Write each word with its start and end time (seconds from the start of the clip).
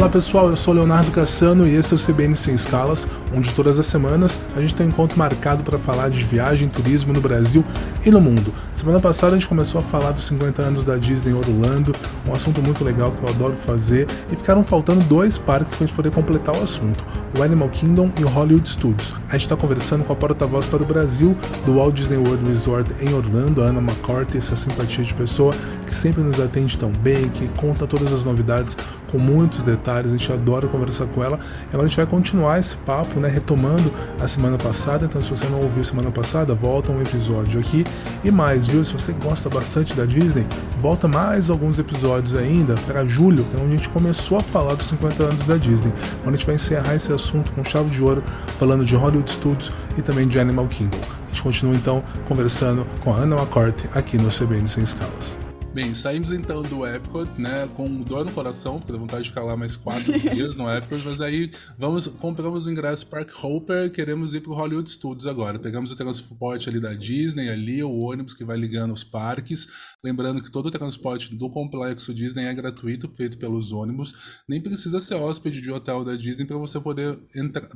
Olá 0.00 0.08
pessoal, 0.08 0.48
eu 0.48 0.56
sou 0.56 0.72
Leonardo 0.72 1.10
Cassano 1.10 1.68
e 1.68 1.74
esse 1.74 1.92
é 1.92 1.94
o 1.94 2.00
CBN 2.00 2.34
Sem 2.34 2.54
Escalas, 2.54 3.06
onde 3.36 3.52
todas 3.52 3.78
as 3.78 3.84
semanas 3.84 4.40
a 4.56 4.60
gente 4.62 4.74
tem 4.74 4.86
um 4.86 4.88
encontro 4.88 5.18
marcado 5.18 5.62
para 5.62 5.78
falar 5.78 6.08
de 6.08 6.22
viagem 6.24 6.68
e 6.68 6.70
turismo 6.70 7.12
no 7.12 7.20
Brasil 7.20 7.62
e 8.04 8.10
no 8.10 8.18
mundo. 8.18 8.50
Semana 8.72 8.98
passada 8.98 9.34
a 9.34 9.38
gente 9.38 9.46
começou 9.46 9.78
a 9.78 9.84
falar 9.84 10.12
dos 10.12 10.26
50 10.26 10.62
anos 10.62 10.84
da 10.84 10.96
Disney 10.96 11.34
Orlando, 11.34 11.92
um 12.26 12.32
assunto 12.32 12.62
muito 12.62 12.82
legal 12.82 13.12
que 13.12 13.22
eu 13.22 13.28
adoro 13.28 13.54
fazer, 13.54 14.06
e 14.32 14.36
ficaram 14.36 14.64
faltando 14.64 15.04
dois 15.04 15.36
parques 15.36 15.74
para 15.74 15.84
a 15.84 15.86
gente 15.86 15.94
poder 15.94 16.10
completar 16.12 16.56
o 16.56 16.62
assunto, 16.62 17.04
o 17.38 17.42
Animal 17.42 17.68
Kingdom 17.68 18.10
e 18.18 18.24
o 18.24 18.28
Hollywood 18.28 18.66
Studios. 18.66 19.12
A 19.28 19.32
gente 19.32 19.42
está 19.42 19.56
conversando 19.56 20.02
com 20.02 20.14
a 20.14 20.16
porta-voz 20.16 20.64
para 20.64 20.82
o 20.82 20.86
Brasil 20.86 21.36
do 21.66 21.74
Walt 21.74 21.94
Disney 21.94 22.16
World 22.16 22.42
Resort 22.48 22.90
em 23.02 23.12
Orlando, 23.12 23.60
Ana 23.60 23.80
McCarthy, 23.80 24.38
essa 24.38 24.56
simpatia 24.56 25.04
de 25.04 25.12
pessoa 25.12 25.52
que 25.86 25.94
sempre 25.94 26.22
nos 26.22 26.40
atende 26.40 26.78
tão 26.78 26.90
bem, 26.90 27.28
que 27.28 27.48
conta 27.48 27.86
todas 27.86 28.12
as 28.14 28.24
novidades 28.24 28.76
com 29.10 29.18
muitos 29.18 29.62
detalhes, 29.62 30.12
a 30.12 30.16
gente 30.16 30.32
adora 30.32 30.66
conversar 30.68 31.06
com 31.06 31.22
ela. 31.22 31.38
E 31.64 31.68
agora 31.68 31.84
a 31.84 31.88
gente 31.88 31.96
vai 31.96 32.06
continuar 32.06 32.58
esse 32.58 32.76
papo, 32.76 33.18
né, 33.20 33.28
retomando 33.28 33.92
a 34.20 34.28
semana 34.28 34.56
passada. 34.56 35.04
Então, 35.04 35.20
se 35.20 35.30
você 35.30 35.46
não 35.46 35.60
ouviu 35.60 35.84
semana 35.84 36.10
passada, 36.10 36.54
volta 36.54 36.92
um 36.92 37.00
episódio 37.00 37.60
aqui. 37.60 37.84
E 38.24 38.30
mais, 38.30 38.66
viu? 38.66 38.84
Se 38.84 38.92
você 38.92 39.12
gosta 39.12 39.48
bastante 39.48 39.94
da 39.94 40.04
Disney, 40.04 40.46
volta 40.80 41.08
mais 41.08 41.50
alguns 41.50 41.78
episódios 41.78 42.34
ainda 42.34 42.74
para 42.86 43.06
julho, 43.06 43.44
que 43.44 43.56
é 43.56 43.60
onde 43.60 43.74
a 43.74 43.76
gente 43.76 43.88
começou 43.90 44.38
a 44.38 44.42
falar 44.42 44.74
dos 44.74 44.86
50 44.88 45.22
anos 45.22 45.46
da 45.46 45.56
Disney. 45.56 45.92
Onde 46.22 46.28
a 46.28 46.32
gente 46.32 46.46
vai 46.46 46.54
encerrar 46.54 46.94
esse 46.94 47.12
assunto 47.12 47.52
com 47.52 47.64
chave 47.64 47.90
de 47.90 48.02
ouro, 48.02 48.22
falando 48.58 48.84
de 48.84 48.94
Hollywood 48.94 49.30
Studios 49.30 49.72
e 49.96 50.02
também 50.02 50.26
de 50.26 50.38
Animal 50.38 50.66
Kingdom. 50.68 50.98
A 50.98 51.28
gente 51.28 51.42
continua 51.42 51.74
então 51.74 52.02
conversando 52.26 52.86
com 53.02 53.12
a 53.12 53.16
Hannah 53.16 53.36
McCarthy 53.36 53.88
aqui 53.94 54.18
no 54.18 54.30
CBN 54.30 54.68
Sem 54.68 54.82
Escalas. 54.82 55.49
Bem, 55.72 55.94
saímos 55.94 56.32
então 56.32 56.62
do 56.62 56.84
Epcot, 56.84 57.30
né, 57.40 57.68
com 57.76 58.02
dor 58.02 58.24
no 58.24 58.32
coração, 58.32 58.80
porque 58.80 58.90
dá 58.90 58.98
vontade 58.98 59.22
de 59.22 59.28
ficar 59.28 59.44
lá 59.44 59.56
mais 59.56 59.76
quatro 59.76 60.10
dias 60.18 60.56
no 60.56 60.68
Epcot, 60.68 61.00
mas 61.04 61.20
aí 61.20 61.52
vamos, 61.78 62.08
compramos 62.08 62.66
o 62.66 62.70
ingresso 62.72 63.06
Park 63.06 63.30
Hopper, 63.40 63.88
queremos 63.92 64.34
ir 64.34 64.40
pro 64.40 64.52
Hollywood 64.52 64.90
Studios 64.90 65.28
agora. 65.28 65.60
Pegamos 65.60 65.92
o 65.92 65.96
transporte 65.96 66.68
ali 66.68 66.80
da 66.80 66.92
Disney, 66.92 67.48
ali, 67.48 67.84
o 67.84 68.00
ônibus 68.00 68.34
que 68.34 68.44
vai 68.44 68.56
ligando 68.56 68.92
os 68.92 69.04
parques. 69.04 69.68
Lembrando 70.02 70.42
que 70.42 70.50
todo 70.50 70.66
o 70.66 70.70
transporte 70.70 71.36
do 71.36 71.48
complexo 71.48 72.12
Disney 72.12 72.46
é 72.46 72.54
gratuito, 72.54 73.08
feito 73.14 73.38
pelos 73.38 73.70
ônibus. 73.70 74.42
Nem 74.48 74.60
precisa 74.60 75.00
ser 75.00 75.14
hóspede 75.14 75.60
de 75.60 75.70
hotel 75.70 76.02
da 76.02 76.16
Disney 76.16 76.46
para 76.46 76.56
você 76.56 76.80
poder 76.80 77.16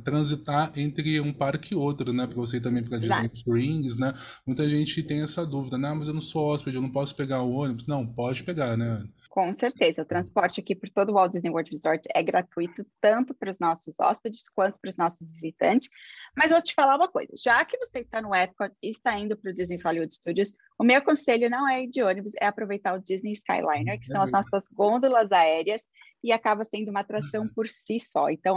transitar 0.03 0.69
entre 0.75 1.21
um 1.21 1.31
parque 1.31 1.73
e 1.73 1.77
outro, 1.77 2.11
né, 2.11 2.27
para 2.27 2.35
você 2.35 2.57
ir 2.57 2.61
também 2.61 2.83
para 2.83 2.97
Disney 2.97 3.29
Springs, 3.31 3.95
né. 3.95 4.13
Muita 4.45 4.67
gente 4.67 5.01
tem 5.01 5.21
essa 5.21 5.45
dúvida, 5.45 5.77
né, 5.77 5.93
mas 5.93 6.09
eu 6.09 6.13
não 6.13 6.21
sou 6.21 6.45
hóspede, 6.45 6.75
eu 6.75 6.81
não 6.81 6.89
posso 6.89 7.15
pegar 7.15 7.41
o 7.41 7.53
ônibus. 7.53 7.84
Não, 7.87 8.05
pode 8.05 8.43
pegar, 8.43 8.75
né? 8.75 9.03
Com 9.29 9.53
certeza. 9.57 10.01
O 10.01 10.05
transporte 10.05 10.59
aqui 10.61 10.73
por 10.73 10.89
todo 10.89 11.09
o 11.09 11.13
Walt 11.13 11.31
Disney 11.31 11.49
World 11.49 11.69
Resort 11.69 12.07
é 12.13 12.23
gratuito, 12.23 12.85
tanto 13.01 13.33
para 13.33 13.49
os 13.49 13.59
nossos 13.59 13.99
hóspedes 13.99 14.47
quanto 14.49 14.79
para 14.79 14.89
os 14.89 14.97
nossos 14.97 15.29
visitantes. 15.29 15.89
Mas 16.35 16.51
vou 16.51 16.61
te 16.61 16.73
falar 16.73 16.95
uma 16.95 17.09
coisa: 17.09 17.33
já 17.35 17.63
que 17.65 17.77
você 17.77 17.99
está 17.99 18.21
no 18.21 18.33
Epcot 18.33 18.73
e 18.81 18.89
está 18.89 19.17
indo 19.17 19.37
para 19.37 19.51
o 19.51 19.53
Disney 19.53 19.77
Hollywood 19.83 20.13
Studios, 20.13 20.53
o 20.79 20.83
meu 20.83 21.01
conselho 21.01 21.49
não 21.49 21.67
é 21.67 21.83
ir 21.83 21.89
de 21.89 22.01
ônibus, 22.01 22.33
é 22.39 22.45
aproveitar 22.45 22.95
o 22.95 23.01
Disney 23.01 23.33
Skyliner, 23.33 23.99
que 23.99 24.05
são 24.05 24.21
as 24.21 24.31
nossas 24.31 24.65
gôndolas 24.71 25.31
aéreas, 25.31 25.81
e 26.23 26.31
acaba 26.31 26.63
sendo 26.63 26.89
uma 26.89 27.01
atração 27.01 27.43
uhum. 27.43 27.53
por 27.53 27.67
si 27.67 27.99
só. 27.99 28.29
Então, 28.29 28.55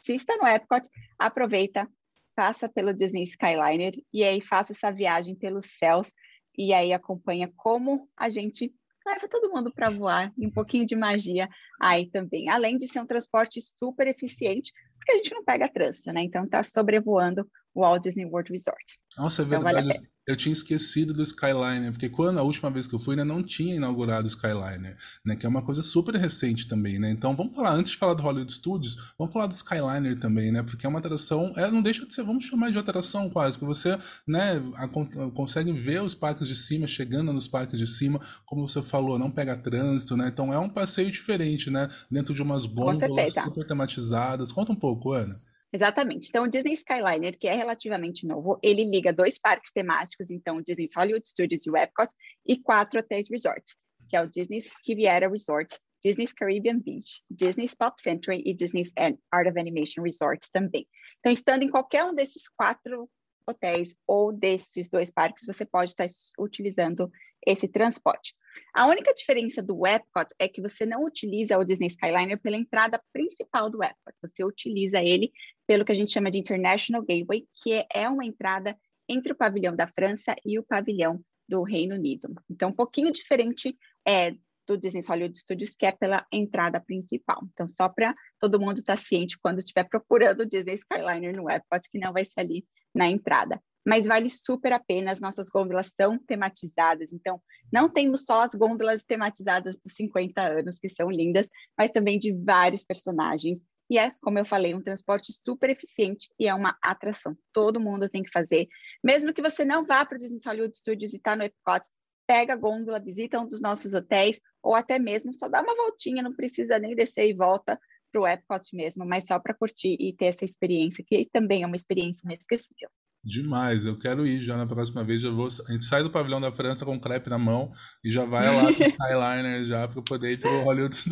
se 0.00 0.14
está 0.14 0.36
no 0.36 0.46
Epcot, 0.46 0.86
aproveita, 1.18 1.88
passa 2.36 2.68
pelo 2.68 2.92
Disney 2.92 3.22
Skyliner 3.22 3.94
e 4.12 4.22
aí 4.22 4.40
faça 4.40 4.72
essa 4.72 4.90
viagem 4.90 5.34
pelos 5.34 5.66
céus 5.78 6.10
e 6.56 6.72
aí 6.72 6.92
acompanha 6.92 7.52
como 7.56 8.08
a 8.16 8.28
gente 8.28 8.74
leva 9.06 9.28
todo 9.28 9.50
mundo 9.50 9.72
para 9.72 9.90
voar 9.90 10.32
e 10.36 10.46
um 10.46 10.50
pouquinho 10.50 10.86
de 10.86 10.96
magia 10.96 11.48
aí 11.80 12.08
também. 12.10 12.48
Além 12.48 12.76
de 12.76 12.88
ser 12.88 13.00
um 13.00 13.06
transporte 13.06 13.60
super 13.60 14.06
eficiente, 14.06 14.72
porque 14.96 15.12
a 15.12 15.16
gente 15.16 15.34
não 15.34 15.44
pega 15.44 15.68
trânsito, 15.68 16.12
né? 16.12 16.22
Então 16.22 16.48
tá 16.48 16.62
sobrevoando 16.62 17.46
Walt 17.74 18.02
Disney 18.02 18.24
World 18.24 18.50
Resort. 18.50 18.98
Nossa, 19.16 19.42
é 19.42 19.44
verdade. 19.44 19.78
Então, 19.78 19.88
vale 19.88 20.14
eu 20.26 20.36
tinha 20.36 20.52
esquecido 20.52 21.12
do 21.12 21.22
Skyliner, 21.22 21.92
porque 21.92 22.08
quando 22.08 22.38
a 22.38 22.42
última 22.42 22.70
vez 22.70 22.86
que 22.86 22.94
eu 22.94 22.98
fui, 22.98 23.14
né, 23.14 23.24
não 23.24 23.42
tinha 23.42 23.74
inaugurado 23.74 24.24
o 24.24 24.28
Skyliner, 24.28 24.96
né, 25.24 25.36
que 25.36 25.44
é 25.44 25.48
uma 25.48 25.60
coisa 25.60 25.82
super 25.82 26.14
recente 26.14 26.66
também, 26.66 26.98
né? 26.98 27.10
Então 27.10 27.36
vamos 27.36 27.54
falar, 27.54 27.72
antes 27.72 27.92
de 27.92 27.98
falar 27.98 28.14
do 28.14 28.22
Hollywood 28.22 28.50
Studios, 28.52 29.12
vamos 29.18 29.32
falar 29.32 29.46
do 29.46 29.52
Skyliner 29.52 30.18
também, 30.18 30.50
né? 30.50 30.62
Porque 30.62 30.86
é 30.86 30.88
uma 30.88 30.98
atração, 30.98 31.52
é, 31.56 31.70
não 31.70 31.82
deixa 31.82 32.06
de 32.06 32.14
ser, 32.14 32.22
vamos 32.22 32.44
chamar 32.44 32.72
de 32.72 32.78
atração 32.78 33.28
quase, 33.28 33.58
porque 33.58 33.74
você, 33.74 33.98
né, 34.26 34.62
a, 34.76 34.88
consegue 34.88 35.72
ver 35.72 36.02
os 36.02 36.14
parques 36.14 36.48
de 36.48 36.54
cima, 36.54 36.86
chegando 36.86 37.32
nos 37.32 37.46
parques 37.46 37.78
de 37.78 37.86
cima, 37.86 38.18
como 38.46 38.66
você 38.66 38.82
falou, 38.82 39.18
não 39.18 39.30
pega 39.30 39.56
trânsito, 39.56 40.16
né? 40.16 40.28
Então 40.28 40.52
é 40.52 40.58
um 40.58 40.70
passeio 40.70 41.10
diferente, 41.10 41.70
né? 41.70 41.88
Dentro 42.10 42.34
de 42.34 42.42
umas 42.42 42.64
gôndolas 42.64 43.34
super 43.34 43.66
tematizadas. 43.66 44.50
Conta 44.50 44.72
um 44.72 44.76
pouco, 44.76 45.12
Ana. 45.12 45.38
Exatamente. 45.74 46.28
Então, 46.28 46.44
o 46.44 46.48
Disney 46.48 46.74
Skyliner, 46.74 47.36
que 47.36 47.48
é 47.48 47.52
relativamente 47.52 48.24
novo, 48.28 48.60
ele 48.62 48.84
liga 48.84 49.12
dois 49.12 49.40
parques 49.40 49.72
temáticos, 49.72 50.30
então, 50.30 50.58
o 50.58 50.62
Disney 50.62 50.86
Hollywood 50.94 51.26
Studios 51.28 51.66
e 51.66 51.70
o 51.70 51.76
Epcot, 51.76 52.08
e 52.46 52.56
quatro 52.56 53.00
hotéis 53.00 53.28
resorts, 53.28 53.74
que 54.08 54.16
é 54.16 54.22
o 54.22 54.28
Disney 54.28 54.62
Riviera 54.86 55.28
Resort, 55.28 55.76
Disney's 56.00 56.32
Caribbean 56.32 56.78
Beach, 56.78 57.24
Disney's 57.28 57.74
Pop 57.74 58.00
Century 58.00 58.40
e 58.46 58.54
Disney's 58.54 58.92
Art 59.32 59.48
of 59.48 59.58
Animation 59.58 60.04
Resorts 60.04 60.48
também. 60.48 60.86
Então, 61.18 61.32
estando 61.32 61.64
em 61.64 61.70
qualquer 61.70 62.04
um 62.04 62.14
desses 62.14 62.48
quatro 62.56 63.10
hotéis 63.44 63.96
ou 64.06 64.32
desses 64.32 64.88
dois 64.88 65.10
parques, 65.10 65.44
você 65.44 65.66
pode 65.66 65.90
estar 65.90 66.06
utilizando 66.38 67.10
esse 67.44 67.66
transporte. 67.66 68.32
A 68.72 68.86
única 68.86 69.12
diferença 69.12 69.62
do 69.62 69.86
Epcot 69.86 70.28
é 70.38 70.48
que 70.48 70.60
você 70.60 70.84
não 70.86 71.04
utiliza 71.04 71.58
o 71.58 71.64
Disney 71.64 71.88
Skyliner 71.88 72.40
pela 72.40 72.56
entrada 72.56 73.00
principal 73.12 73.70
do 73.70 73.82
Epcot, 73.82 74.14
você 74.22 74.44
utiliza 74.44 75.02
ele 75.02 75.32
pelo 75.66 75.84
que 75.84 75.92
a 75.92 75.94
gente 75.94 76.12
chama 76.12 76.30
de 76.30 76.38
International 76.38 77.02
Gateway, 77.02 77.46
que 77.62 77.84
é 77.92 78.08
uma 78.08 78.24
entrada 78.24 78.76
entre 79.08 79.32
o 79.32 79.36
pavilhão 79.36 79.74
da 79.74 79.86
França 79.86 80.34
e 80.44 80.58
o 80.58 80.62
pavilhão 80.62 81.20
do 81.48 81.62
Reino 81.62 81.94
Unido. 81.94 82.34
Então, 82.50 82.70
um 82.70 82.74
pouquinho 82.74 83.12
diferente 83.12 83.76
é, 84.06 84.34
do 84.66 84.78
Disney 84.78 85.02
Hollywood 85.06 85.38
Studios, 85.38 85.74
que 85.76 85.86
é 85.86 85.92
pela 85.92 86.26
entrada 86.32 86.80
principal. 86.80 87.40
Então, 87.52 87.68
só 87.68 87.88
para 87.88 88.14
todo 88.38 88.60
mundo 88.60 88.78
estar 88.78 88.96
tá 88.96 89.02
ciente 89.02 89.38
quando 89.38 89.58
estiver 89.58 89.84
procurando 89.84 90.40
o 90.40 90.46
Disney 90.46 90.74
Skyliner 90.74 91.36
no 91.36 91.50
Epcot, 91.50 91.88
que 91.90 91.98
não 91.98 92.12
vai 92.12 92.24
ser 92.24 92.40
ali 92.40 92.64
na 92.94 93.06
entrada. 93.06 93.60
Mas 93.84 94.06
vale 94.06 94.28
super 94.30 94.72
a 94.72 94.78
pena, 94.78 95.12
as 95.12 95.20
nossas 95.20 95.48
gôndolas 95.48 95.92
são 96.00 96.18
tematizadas, 96.18 97.12
então 97.12 97.40
não 97.72 97.88
temos 97.88 98.24
só 98.24 98.40
as 98.42 98.54
gôndolas 98.54 99.02
tematizadas 99.02 99.76
dos 99.76 99.92
50 99.92 100.40
anos, 100.40 100.78
que 100.78 100.88
são 100.88 101.10
lindas, 101.10 101.46
mas 101.76 101.90
também 101.90 102.18
de 102.18 102.32
vários 102.32 102.82
personagens. 102.82 103.58
E 103.90 103.98
é, 103.98 104.10
como 104.22 104.38
eu 104.38 104.46
falei, 104.46 104.74
um 104.74 104.82
transporte 104.82 105.32
super 105.32 105.68
eficiente 105.68 106.30
e 106.38 106.48
é 106.48 106.54
uma 106.54 106.76
atração. 106.82 107.36
Todo 107.52 107.78
mundo 107.78 108.08
tem 108.08 108.22
que 108.22 108.32
fazer. 108.32 108.66
Mesmo 109.02 109.32
que 109.32 109.42
você 109.42 109.64
não 109.64 109.84
vá 109.84 110.04
para 110.04 110.16
o 110.16 110.18
Disney 110.18 110.40
Hollywood 110.44 110.76
Studios 110.76 111.12
e 111.12 111.16
está 111.16 111.36
no 111.36 111.44
Epcot, 111.44 111.82
pega 112.26 112.54
a 112.54 112.56
gôndola, 112.56 112.98
visita 112.98 113.38
um 113.38 113.46
dos 113.46 113.60
nossos 113.60 113.92
hotéis, 113.92 114.40
ou 114.62 114.74
até 114.74 114.98
mesmo 114.98 115.34
só 115.34 115.48
dá 115.48 115.60
uma 115.60 115.76
voltinha, 115.76 116.22
não 116.22 116.34
precisa 116.34 116.78
nem 116.78 116.94
descer 116.94 117.28
e 117.28 117.34
volta 117.34 117.78
para 118.10 118.20
o 118.20 118.26
Epcot 118.26 118.74
mesmo, 118.74 119.04
mas 119.04 119.24
só 119.26 119.38
para 119.38 119.52
curtir 119.52 119.96
e 120.00 120.14
ter 120.14 120.26
essa 120.26 120.44
experiência, 120.44 121.04
que 121.06 121.28
também 121.32 121.62
é 121.62 121.66
uma 121.66 121.76
experiência 121.76 122.26
inesquecível. 122.26 122.88
Demais, 123.24 123.86
eu 123.86 123.96
quero 123.96 124.26
ir 124.26 124.42
já 124.42 124.56
na 124.56 124.66
próxima 124.66 125.02
vez. 125.02 125.22
Já 125.22 125.30
vou, 125.30 125.48
a 125.66 125.72
gente 125.72 125.84
sai 125.84 126.02
do 126.02 126.10
pavilhão 126.10 126.40
da 126.40 126.52
França 126.52 126.84
com 126.84 127.00
crepe 127.00 127.30
na 127.30 127.38
mão 127.38 127.72
e 128.04 128.12
já 128.12 128.24
vai 128.24 128.54
lá 128.54 128.70
pro 128.72 128.84
Skyliner 128.84 129.64
já 129.66 129.88
para 129.88 130.02
poder 130.02 130.32
ir 130.32 130.40
pro 130.40 130.50
Hollywood. 130.64 131.02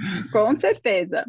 Com 0.32 0.58
certeza. 0.58 1.24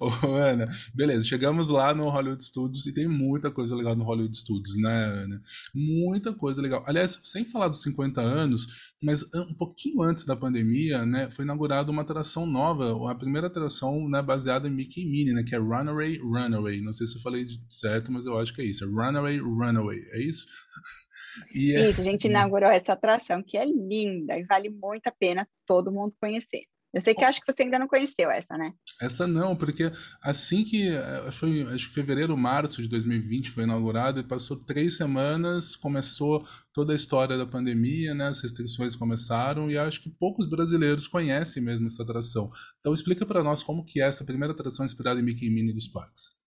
Ô, 0.00 0.08
Ana, 0.34 0.68
beleza, 0.94 1.24
chegamos 1.24 1.68
lá 1.68 1.94
no 1.94 2.08
Hollywood 2.08 2.44
Studios 2.44 2.86
e 2.86 2.94
tem 2.94 3.06
muita 3.06 3.50
coisa 3.50 3.74
legal 3.74 3.94
no 3.94 4.04
Hollywood 4.04 4.36
Studios, 4.36 4.76
né, 4.76 5.04
Ana? 5.04 5.40
Muita 5.74 6.32
coisa 6.32 6.60
legal. 6.60 6.82
Aliás, 6.86 7.18
sem 7.24 7.44
falar 7.44 7.68
dos 7.68 7.82
50 7.82 8.20
anos, 8.20 8.66
mas 9.02 9.22
um 9.34 9.54
pouquinho 9.54 10.02
antes 10.02 10.24
da 10.24 10.36
pandemia, 10.36 11.06
né, 11.06 11.30
foi 11.30 11.44
inaugurada 11.44 11.90
uma 11.90 12.02
atração 12.02 12.46
nova, 12.46 13.10
a 13.10 13.14
primeira 13.14 13.46
atração 13.46 14.08
né, 14.08 14.22
baseada 14.22 14.68
em 14.68 14.72
Mickey 14.72 15.02
e 15.02 15.10
Minnie, 15.10 15.32
né, 15.34 15.42
que 15.42 15.54
é 15.54 15.58
Runaway 15.58 16.18
Runaway. 16.18 16.80
Não 16.80 16.92
sei 16.92 17.06
se 17.06 17.16
eu 17.16 17.22
falei 17.22 17.46
certo, 17.68 18.12
mas 18.12 18.26
eu 18.26 18.38
acho 18.38 18.54
que 18.54 18.62
é 18.62 18.64
isso. 18.64 18.84
É 18.84 18.86
Runaway 18.86 19.38
Runaway, 19.38 19.98
é 20.12 20.20
isso? 20.20 20.46
E 21.54 21.76
é... 21.76 21.90
Isso, 21.90 22.00
a 22.00 22.04
gente 22.04 22.26
inaugurou 22.26 22.68
essa 22.68 22.92
atração 22.92 23.40
que 23.40 23.56
é 23.56 23.64
linda 23.64 24.36
e 24.36 24.44
vale 24.44 24.68
muito 24.68 25.06
a 25.06 25.12
pena 25.12 25.48
todo 25.64 25.92
mundo 25.92 26.14
conhecer. 26.20 26.64
Eu 26.92 27.00
sei 27.00 27.14
que 27.14 27.24
acho 27.24 27.40
que 27.40 27.52
você 27.52 27.62
ainda 27.62 27.78
não 27.78 27.86
conheceu 27.86 28.30
essa, 28.30 28.58
né? 28.58 28.72
Essa 29.00 29.26
não, 29.26 29.54
porque 29.54 29.92
assim 30.22 30.64
que 30.64 30.88
eh, 30.92 31.30
foi, 31.30 31.62
acho 31.72 31.88
que 31.88 31.94
fevereiro, 31.94 32.36
março 32.36 32.82
de 32.82 32.88
2020 32.88 33.50
foi 33.50 33.62
inaugurado 33.62 34.18
e 34.18 34.24
passou 34.24 34.56
três 34.56 34.96
semanas, 34.96 35.76
começou 35.76 36.44
toda 36.72 36.92
a 36.92 36.96
história 36.96 37.38
da 37.38 37.46
pandemia, 37.46 38.12
né? 38.12 38.26
As 38.26 38.40
restrições 38.40 38.96
começaram 38.96 39.70
e 39.70 39.78
acho 39.78 40.02
que 40.02 40.10
poucos 40.10 40.50
brasileiros 40.50 41.06
conhecem 41.06 41.62
mesmo 41.62 41.86
essa 41.86 42.02
atração. 42.02 42.50
Então 42.80 42.92
explica 42.92 43.24
para 43.24 43.44
nós 43.44 43.62
como 43.62 43.84
que 43.84 44.00
é 44.00 44.06
essa 44.06 44.24
primeira 44.24 44.52
atração 44.52 44.84
inspirada 44.84 45.20
em 45.20 45.22
Mickey 45.22 45.46
e 45.46 45.50
Minnie 45.50 45.72
dos 45.72 45.86
parques. 45.86 46.40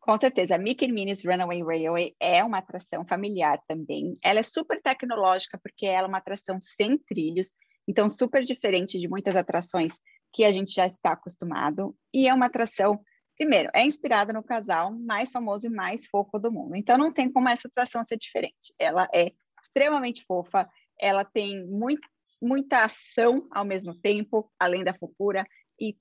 Com 0.00 0.18
certeza, 0.18 0.54
a 0.54 0.58
Mickey 0.58 0.90
Minnie's 0.90 1.24
Runaway 1.24 1.62
Railway 1.62 2.14
é 2.18 2.42
uma 2.42 2.58
atração 2.58 3.04
familiar 3.04 3.60
também. 3.68 4.14
Ela 4.24 4.40
é 4.40 4.42
super 4.42 4.80
tecnológica 4.80 5.58
porque 5.62 5.84
ela 5.84 6.06
é 6.06 6.08
uma 6.08 6.18
atração 6.18 6.58
sem 6.60 6.96
trilhos, 6.96 7.52
então, 7.90 8.08
super 8.08 8.42
diferente 8.44 9.00
de 9.00 9.08
muitas 9.08 9.34
atrações 9.34 9.94
que 10.32 10.44
a 10.44 10.52
gente 10.52 10.72
já 10.72 10.86
está 10.86 11.10
acostumado, 11.10 11.92
e 12.14 12.28
é 12.28 12.32
uma 12.32 12.46
atração, 12.46 13.00
primeiro, 13.36 13.68
é 13.74 13.84
inspirada 13.84 14.32
no 14.32 14.44
casal 14.44 14.96
mais 14.96 15.32
famoso 15.32 15.66
e 15.66 15.68
mais 15.68 16.06
fofo 16.06 16.38
do 16.38 16.52
mundo. 16.52 16.76
Então 16.76 16.96
não 16.96 17.12
tem 17.12 17.28
como 17.28 17.48
essa 17.48 17.66
atração 17.66 18.04
ser 18.08 18.16
diferente. 18.16 18.72
Ela 18.78 19.08
é 19.12 19.32
extremamente 19.60 20.24
fofa, 20.24 20.68
ela 21.00 21.24
tem 21.24 21.66
muito, 21.66 22.06
muita 22.40 22.84
ação 22.84 23.48
ao 23.50 23.64
mesmo 23.64 23.92
tempo, 23.92 24.48
além 24.56 24.84
da 24.84 24.94
fofura, 24.94 25.44
e 25.80 25.96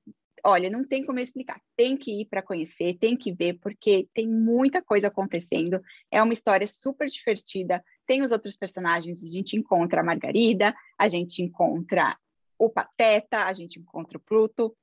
olha, 0.45 0.69
não 0.69 0.85
tem 0.85 1.03
como 1.03 1.17
eu 1.17 1.23
explicar. 1.23 1.59
Tem 1.75 1.97
que 1.97 2.21
ir 2.21 2.25
para 2.25 2.43
conhecer, 2.43 2.99
tem 2.99 3.17
que 3.17 3.33
ver, 3.33 3.57
porque 3.59 4.07
tem 4.13 4.27
muita 4.27 4.79
coisa 4.79 5.07
acontecendo. 5.07 5.81
É 6.11 6.21
uma 6.21 6.33
história 6.33 6.67
super 6.67 7.07
divertida. 7.07 7.83
Tem 8.09 8.23
os 8.23 8.31
outros 8.31 8.57
personagens, 8.57 9.23
a 9.23 9.27
gente 9.27 9.55
encontra 9.55 10.01
a 10.01 10.03
Margarida, 10.03 10.75
a 10.97 11.07
gente 11.07 11.43
encontra 11.43 12.17
o 12.57 12.67
Pateta, 12.67 13.43
a 13.43 13.53
gente 13.53 13.79
encontra 13.79 14.17
o 14.17 14.19
Pluto. 14.19 14.75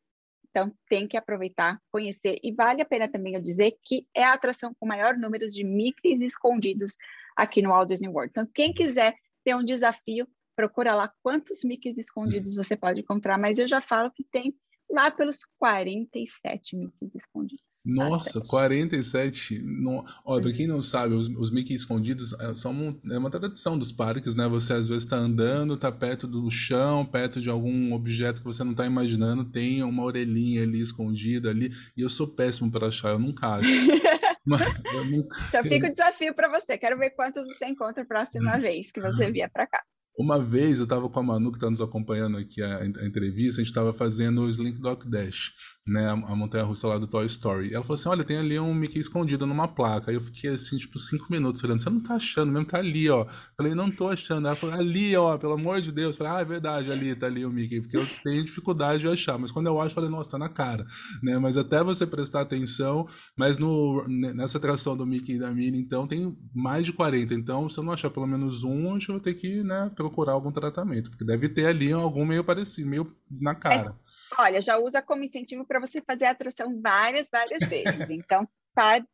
Então, 0.49 0.73
tem 0.89 1.09
que 1.09 1.17
aproveitar, 1.17 1.83
conhecer. 1.91 2.39
E 2.41 2.53
vale 2.53 2.83
a 2.83 2.85
pena 2.85 3.09
também 3.09 3.35
eu 3.35 3.41
dizer 3.41 3.77
que 3.83 4.07
é 4.15 4.23
a 4.23 4.33
atração 4.33 4.73
com 4.79 4.87
maior 4.87 5.17
número 5.17 5.49
de 5.49 5.65
Mickeys 5.65 6.21
escondidos 6.21 6.97
aqui 7.37 7.61
no 7.61 7.71
Walt 7.71 7.89
Disney 7.89 8.09
World. 8.09 8.31
Então, 8.31 8.47
quem 8.55 8.73
quiser 8.73 9.17
ter 9.43 9.57
um 9.57 9.65
desafio, 9.65 10.29
procura 10.55 10.95
lá 10.95 11.13
quantos 11.21 11.65
Mickeys 11.65 11.99
escondidos 11.99 12.55
você 12.55 12.77
pode 12.77 13.01
encontrar. 13.01 13.37
Mas 13.37 13.59
eu 13.59 13.67
já 13.67 13.81
falo 13.81 14.09
que 14.09 14.23
tem 14.23 14.55
lá 14.91 15.11
pelos 15.11 15.39
47 15.59 16.77
Mickeys 16.77 17.15
escondidos. 17.15 17.65
Nossa, 17.85 18.41
47. 18.41 19.59
No... 19.61 20.05
Olha, 20.25 20.43
pra 20.43 20.53
quem 20.53 20.67
não 20.67 20.83
sabe, 20.83 21.15
os, 21.15 21.29
os 21.29 21.53
escondidos 21.53 22.33
é, 22.41 22.55
são 22.55 22.73
um, 22.73 23.01
é 23.11 23.19
uma 23.19 23.31
tradição 23.31 23.79
dos 23.79 23.93
parques, 23.93 24.35
né? 24.35 24.49
Você 24.49 24.73
às 24.73 24.89
vezes 24.89 25.05
está 25.05 25.17
andando, 25.17 25.75
está 25.75 25.93
perto 25.93 26.27
do 26.27 26.51
chão, 26.51 27.05
perto 27.05 27.41
de 27.41 27.51
algum 27.51 27.93
objeto 27.93 28.39
que 28.39 28.47
você 28.47 28.65
não 28.65 28.73
está 28.73 28.87
imaginando, 28.87 29.45
tem 29.45 29.83
uma 29.83 30.03
orelhinha 30.03 30.63
ali 30.63 30.81
escondida 30.81 31.51
ali, 31.51 31.73
e 31.97 32.03
eu 32.03 32.09
sou 32.09 32.27
péssimo 32.27 32.71
para 32.71 32.89
achar, 32.89 33.11
eu 33.11 33.19
nunca 33.19 33.55
acho. 33.55 33.69
Mas 34.47 34.63
eu 34.93 35.05
nunca... 35.05 35.37
Então 35.49 35.63
fica 35.65 35.89
o 35.89 35.91
desafio 35.93 36.33
para 36.33 36.49
você. 36.49 36.79
Quero 36.79 36.97
ver 36.97 37.11
quantos 37.11 37.45
você 37.47 37.67
encontra 37.67 38.05
a 38.05 38.07
próxima 38.07 38.57
vez 38.59 38.93
que 38.93 39.01
você 39.01 39.31
vier 39.31 39.51
para 39.51 39.67
cá. 39.67 39.83
Uma 40.19 40.39
vez 40.39 40.79
eu 40.79 40.85
estava 40.85 41.09
com 41.09 41.21
a 41.21 41.23
Manu, 41.23 41.51
que 41.51 41.59
está 41.59 41.71
nos 41.71 41.81
acompanhando 41.81 42.39
aqui 42.39 42.63
a, 42.63 42.79
a 42.79 42.87
entrevista, 43.07 43.61
a 43.61 43.65
gente 43.65 43.71
estava 43.73 43.93
fazendo 43.93 44.43
o 44.43 44.49
Slink 44.49 44.81
Dock 44.81 45.07
Dash 45.09 45.53
né, 45.87 46.11
a 46.11 46.35
montanha-russa 46.35 46.89
lá 46.89 46.99
do 46.99 47.07
Toy 47.07 47.27
Story. 47.27 47.73
Ela 47.73 47.85
falou 47.85 47.95
assim, 47.95 48.09
olha, 48.09 48.25
tem 48.25 48.39
ali 48.39 48.59
um 48.59 48.75
Mickey 48.75 48.99
escondido 48.99 49.47
numa 49.47 49.69
placa. 49.69 50.11
Aí 50.11 50.17
eu 50.17 50.21
fiquei 50.21 50.51
assim, 50.51 50.77
tipo, 50.77 50.99
cinco 50.99 51.27
minutos 51.31 51.63
olhando, 51.63 51.83
você 51.83 51.89
não 51.89 52.01
tá 52.01 52.15
achando 52.15 52.51
mesmo, 52.51 52.67
tá 52.67 52.79
ali, 52.79 53.09
ó. 53.09 53.25
Falei, 53.57 53.75
não 53.75 53.91
tô 53.91 54.09
achando. 54.09 54.49
Ela 54.49 54.57
falou, 54.57 54.75
ali, 54.75 55.17
ó, 55.17 55.39
pelo 55.39 55.53
amor 55.53 55.81
de 55.81 55.93
Deus. 55.93 56.17
Falei, 56.17 56.33
ah, 56.33 56.41
é 56.41 56.45
verdade, 56.45 56.91
ali, 56.91 57.15
tá 57.15 57.27
ali 57.27 57.47
o 57.47 57.51
Mickey, 57.51 57.81
porque 57.81 57.97
eu 57.97 58.07
tenho 58.25 58.45
dificuldade 58.45 59.01
de 59.01 59.09
achar. 59.09 59.39
Mas 59.39 59.53
quando 59.53 59.69
eu 59.69 59.81
acho, 59.81 59.95
falei, 59.95 60.11
nossa, 60.11 60.31
tá 60.31 60.39
na 60.39 60.49
cara, 60.49 60.85
né? 61.23 61.39
Mas 61.39 61.57
até 61.57 61.83
você 61.85 62.05
prestar 62.05 62.41
atenção, 62.41 63.07
mas 63.39 63.57
no, 63.57 64.05
nessa 64.09 64.59
atração 64.59 64.97
do 64.97 65.07
Mickey 65.07 65.35
e 65.35 65.39
da 65.39 65.53
Minnie, 65.53 65.81
então, 65.81 66.07
tem 66.07 66.37
mais 66.53 66.85
de 66.85 66.93
40. 66.93 67.33
Então, 67.33 67.69
se 67.69 67.79
eu 67.79 67.85
não 67.85 67.93
achar 67.93 68.11
pelo 68.11 68.27
menos 68.27 68.65
um, 68.65 68.97
eu 68.97 69.01
vou 69.09 69.21
ter 69.21 69.35
que, 69.35 69.63
né, 69.63 69.91
procurar 69.95 70.33
algum 70.33 70.51
tratamento, 70.51 71.11
porque 71.11 71.25
deve 71.25 71.49
ter 71.49 71.67
ali 71.67 71.93
algum 71.93 72.25
meio 72.25 72.43
parecido, 72.43 72.89
meio 72.89 73.13
na 73.31 73.55
cara. 73.55 73.97
É 74.03 74.06
Olha, 74.39 74.61
já 74.61 74.79
usa 74.79 75.01
como 75.03 75.25
incentivo 75.25 75.65
para 75.65 75.81
você 75.81 76.01
fazer 76.01 76.27
a 76.27 76.31
atração 76.31 76.81
várias, 76.81 77.29
várias 77.31 77.69
vezes. 77.69 78.11
Então, 78.11 78.49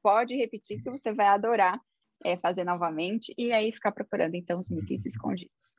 pode 0.02 0.34
repetir 0.36 0.82
que 0.82 0.90
você 0.90 1.12
vai 1.12 1.26
adorar 1.26 1.80
é, 2.24 2.36
fazer 2.36 2.64
novamente 2.64 3.34
e 3.36 3.52
aí 3.52 3.72
ficar 3.72 3.92
procurando 3.92 4.34
então 4.34 4.58
os 4.58 4.70
Mickeys 4.70 5.06
escondidos. 5.06 5.74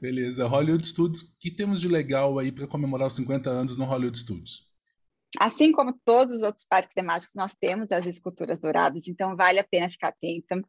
Beleza. 0.00 0.46
Hollywood 0.46 0.86
Studios, 0.86 1.22
que 1.38 1.50
temos 1.50 1.80
de 1.80 1.88
legal 1.88 2.38
aí 2.38 2.50
para 2.50 2.66
comemorar 2.66 3.06
os 3.06 3.14
50 3.14 3.48
anos 3.50 3.76
no 3.76 3.84
Hollywood 3.84 4.18
Studios? 4.18 4.66
Assim 5.38 5.70
como 5.72 5.98
todos 6.04 6.36
os 6.36 6.42
outros 6.42 6.64
parques 6.64 6.94
temáticos, 6.94 7.34
nós 7.34 7.54
temos 7.54 7.92
as 7.92 8.06
esculturas 8.06 8.58
douradas, 8.58 9.06
então 9.06 9.36
vale 9.36 9.58
a 9.58 9.64
pena 9.64 9.88
ficar 9.88 10.08
atenta. 10.08 10.62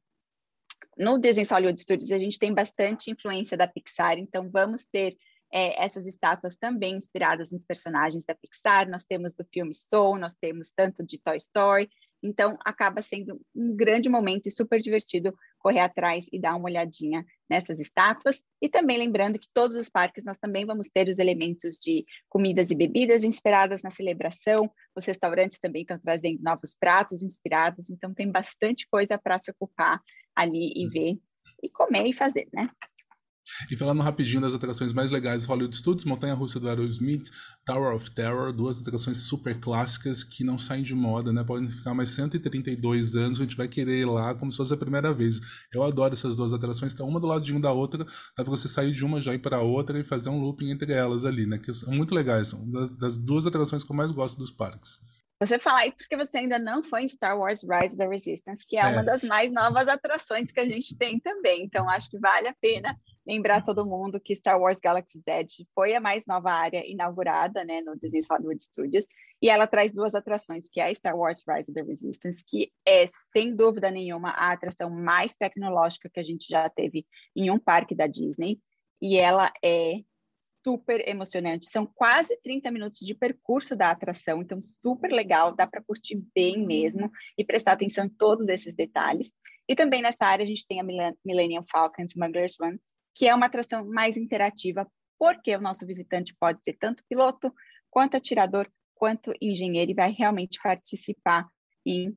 No 0.97 1.17
Disney 1.19 1.45
Hollywood 1.45 1.79
Studios, 1.79 2.11
a 2.11 2.19
gente 2.19 2.39
tem 2.39 2.53
bastante 2.53 3.11
influência 3.11 3.55
da 3.55 3.67
Pixar, 3.67 4.17
então 4.17 4.49
vamos 4.49 4.85
ter 4.85 5.15
é, 5.57 5.83
essas 5.83 6.05
estátuas 6.05 6.55
também 6.55 6.95
inspiradas 6.95 7.51
nos 7.51 7.65
personagens 7.65 8.23
da 8.23 8.35
Pixar. 8.35 8.87
Nós 8.87 9.03
temos 9.03 9.33
do 9.33 9.43
filme 9.51 9.73
Soul, 9.73 10.19
nós 10.19 10.35
temos 10.35 10.71
tanto 10.71 11.03
de 11.03 11.19
Toy 11.19 11.37
Story. 11.37 11.89
Então, 12.21 12.59
acaba 12.63 13.01
sendo 13.01 13.41
um 13.55 13.75
grande 13.75 14.07
momento 14.07 14.45
e 14.45 14.51
super 14.51 14.79
divertido 14.79 15.35
correr 15.57 15.79
atrás 15.79 16.27
e 16.31 16.39
dar 16.39 16.55
uma 16.55 16.65
olhadinha 16.65 17.25
nessas 17.49 17.79
estátuas. 17.79 18.43
E 18.61 18.69
também 18.69 18.99
lembrando 18.99 19.39
que 19.39 19.47
todos 19.51 19.75
os 19.75 19.89
parques 19.89 20.23
nós 20.23 20.37
também 20.37 20.63
vamos 20.63 20.87
ter 20.93 21.09
os 21.09 21.17
elementos 21.17 21.77
de 21.77 22.05
comidas 22.29 22.69
e 22.69 22.75
bebidas 22.75 23.23
inspiradas 23.23 23.81
na 23.81 23.89
celebração. 23.89 24.69
Os 24.95 25.05
restaurantes 25.05 25.57
também 25.57 25.81
estão 25.81 25.97
trazendo 25.97 26.39
novos 26.43 26.75
pratos 26.79 27.23
inspirados. 27.23 27.89
Então, 27.89 28.13
tem 28.13 28.31
bastante 28.31 28.87
coisa 28.87 29.17
para 29.17 29.39
se 29.39 29.49
ocupar 29.49 29.99
ali 30.35 30.71
e 30.75 30.87
ver 30.87 31.19
e 31.63 31.69
comer 31.71 32.05
e 32.05 32.13
fazer, 32.13 32.47
né? 32.53 32.69
E 33.71 33.75
falando 33.75 34.01
rapidinho 34.01 34.41
das 34.41 34.53
atrações 34.53 34.93
mais 34.93 35.11
legais 35.11 35.43
do 35.43 35.49
Hollywood 35.49 35.75
Studios, 35.75 36.05
Montanha 36.05 36.33
Russa 36.33 36.59
do 36.59 36.69
Aerosmith, 36.69 37.29
Tower 37.65 37.95
of 37.95 38.11
Terror, 38.11 38.53
duas 38.53 38.81
atrações 38.81 39.17
super 39.17 39.59
clássicas 39.59 40.23
que 40.23 40.43
não 40.43 40.57
saem 40.57 40.83
de 40.83 40.95
moda, 40.95 41.33
né? 41.33 41.43
Podem 41.43 41.69
ficar 41.69 41.93
mais 41.93 42.09
132 42.11 43.15
anos, 43.15 43.39
a 43.39 43.43
gente 43.43 43.57
vai 43.57 43.67
querer 43.67 44.01
ir 44.01 44.05
lá 44.05 44.33
como 44.35 44.51
se 44.51 44.57
fosse 44.57 44.73
a 44.73 44.77
primeira 44.77 45.13
vez. 45.13 45.39
Eu 45.73 45.83
adoro 45.83 46.13
essas 46.13 46.35
duas 46.35 46.53
atrações, 46.53 46.93
tá 46.93 47.03
uma 47.03 47.19
do 47.19 47.27
ladinho 47.27 47.61
da 47.61 47.71
outra, 47.71 48.05
dá 48.05 48.43
pra 48.43 48.45
você 48.45 48.67
sair 48.67 48.93
de 48.93 49.03
uma 49.03 49.21
já 49.21 49.33
ir 49.33 49.39
para 49.39 49.61
outra 49.61 49.99
e 49.99 50.03
fazer 50.03 50.29
um 50.29 50.39
looping 50.39 50.71
entre 50.71 50.93
elas 50.93 51.25
ali, 51.25 51.45
né? 51.45 51.57
Que 51.57 51.73
são 51.73 51.93
muito 51.93 52.13
legais, 52.15 52.49
são 52.49 52.69
das 52.97 53.17
duas 53.17 53.45
atrações 53.45 53.83
que 53.83 53.91
eu 53.91 53.95
mais 53.95 54.11
gosto 54.11 54.37
dos 54.37 54.51
parques. 54.51 54.99
Você 55.39 55.59
fala 55.59 55.79
aí 55.79 55.91
porque 55.91 56.17
você 56.17 56.39
ainda 56.39 56.57
não 56.57 56.83
foi 56.83 57.03
em 57.03 57.07
Star 57.07 57.37
Wars 57.37 57.61
Rise 57.61 57.93
of 57.93 57.97
the 57.97 58.07
Resistance, 58.07 58.65
que 58.67 58.75
é, 58.75 58.81
é, 58.81 58.87
uma 58.87 59.03
das 59.03 59.23
mais 59.23 59.51
novas 59.51 59.87
atrações 59.87 60.51
que 60.51 60.59
a 60.59 60.67
gente 60.67 60.97
tem 60.97 61.19
também. 61.19 61.63
Então, 61.63 61.87
acho 61.87 62.09
que 62.09 62.17
vale 62.17 62.47
a 62.47 62.55
pena 62.59 62.97
lembrar 63.27 63.61
todo 63.61 63.85
mundo 63.85 64.21
que 64.21 64.33
Star 64.33 64.59
Wars 64.59 64.79
Galaxy's 64.79 65.27
Edge 65.27 65.67
foi 65.75 65.93
a 65.93 65.99
mais 65.99 66.25
nova 66.25 66.49
área 66.49 66.89
inaugurada 66.89 67.65
né, 67.65 67.81
no 67.81 67.97
Disney 67.97 68.21
Hollywood 68.29 68.63
Studios, 68.63 69.05
e 69.41 69.49
ela 69.49 69.67
traz 69.67 69.91
duas 69.91 70.15
atrações, 70.15 70.69
que 70.71 70.79
é 70.79 70.87
a 70.87 70.93
Star 70.93 71.15
Wars 71.15 71.43
Rise 71.47 71.69
of 71.69 71.73
the 71.73 71.81
Resistance, 71.81 72.43
que 72.47 72.71
é, 72.87 73.07
sem 73.33 73.53
dúvida 73.53 73.91
nenhuma, 73.91 74.29
a 74.29 74.53
atração 74.53 74.89
mais 74.89 75.33
tecnológica 75.33 76.09
que 76.09 76.19
a 76.19 76.23
gente 76.23 76.47
já 76.49 76.69
teve 76.69 77.05
em 77.35 77.51
um 77.51 77.59
parque 77.59 77.93
da 77.93 78.07
Disney, 78.07 78.59
e 79.01 79.17
ela 79.17 79.51
é 79.63 80.01
super 80.65 81.07
emocionante. 81.07 81.69
São 81.69 81.85
quase 81.85 82.37
30 82.41 82.71
minutos 82.71 82.99
de 82.99 83.13
percurso 83.13 83.75
da 83.75 83.91
atração, 83.91 84.41
então 84.41 84.59
super 84.61 85.11
legal, 85.11 85.55
dá 85.55 85.67
para 85.67 85.83
curtir 85.83 86.21
bem 86.33 86.65
mesmo 86.65 87.11
e 87.37 87.43
prestar 87.43 87.73
atenção 87.73 88.05
em 88.05 88.09
todos 88.09 88.47
esses 88.47 88.73
detalhes. 88.73 89.31
E 89.67 89.75
também 89.75 90.01
nessa 90.01 90.25
área 90.25 90.43
a 90.43 90.47
gente 90.47 90.65
tem 90.65 90.79
a 90.79 91.13
Millennium 91.25 91.63
Falcon 91.69 92.03
Smuggler's 92.03 92.55
Run, 92.59 92.77
que 93.17 93.27
é 93.27 93.33
uma 93.33 93.47
atração 93.47 93.83
mais 93.83 94.15
interativa, 94.15 94.87
porque 95.17 95.55
o 95.55 95.59
nosso 95.59 95.87
visitante 95.87 96.35
pode 96.39 96.63
ser 96.63 96.73
tanto 96.73 97.03
piloto, 97.09 97.51
quanto 97.89 98.15
atirador, 98.15 98.69
quanto 98.93 99.33
engenheiro, 99.41 99.89
e 99.89 99.95
vai 99.95 100.11
realmente 100.11 100.59
participar 100.61 101.49
em 101.83 102.15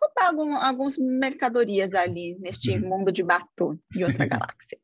roubar 0.00 0.28
algum, 0.28 0.54
algumas 0.56 0.96
mercadorias 0.96 1.92
ali 1.94 2.36
neste 2.38 2.70
uhum. 2.70 2.88
mundo 2.88 3.12
de 3.12 3.22
Batu 3.22 3.78
e 3.94 4.04
outra 4.04 4.26
galáxia. 4.26 4.78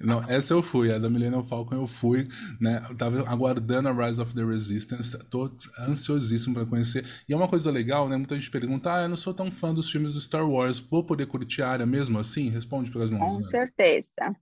Não, 0.00 0.20
essa 0.28 0.52
eu 0.52 0.62
fui, 0.62 0.92
a 0.92 0.98
da 0.98 1.08
Millennium 1.08 1.44
Falcon 1.44 1.74
eu 1.74 1.86
fui, 1.86 2.28
né? 2.60 2.82
Eu 2.88 2.96
tava 2.96 3.28
aguardando 3.28 3.88
a 3.88 4.06
Rise 4.06 4.20
of 4.20 4.34
the 4.34 4.44
Resistance, 4.44 5.18
tô 5.30 5.50
ansiosíssimo 5.78 6.54
para 6.54 6.66
conhecer. 6.66 7.04
E 7.28 7.32
é 7.32 7.36
uma 7.36 7.48
coisa 7.48 7.70
legal, 7.70 8.08
né? 8.08 8.16
Muita 8.16 8.34
gente 8.34 8.50
pergunta: 8.50 8.94
"Ah, 8.94 9.02
eu 9.02 9.08
não 9.08 9.16
sou 9.16 9.32
tão 9.32 9.50
fã 9.50 9.72
dos 9.72 9.90
filmes 9.90 10.14
do 10.14 10.20
Star 10.20 10.48
Wars, 10.48 10.78
vou 10.78 11.04
poder 11.04 11.26
curtir 11.26 11.62
a 11.62 11.70
área 11.70 11.86
mesmo 11.86 12.18
assim?" 12.18 12.50
Responde 12.50 12.90
pelas 12.90 13.10
mãos. 13.10 13.36
Com 13.36 13.42
né? 13.42 13.48
certeza. 13.50 14.36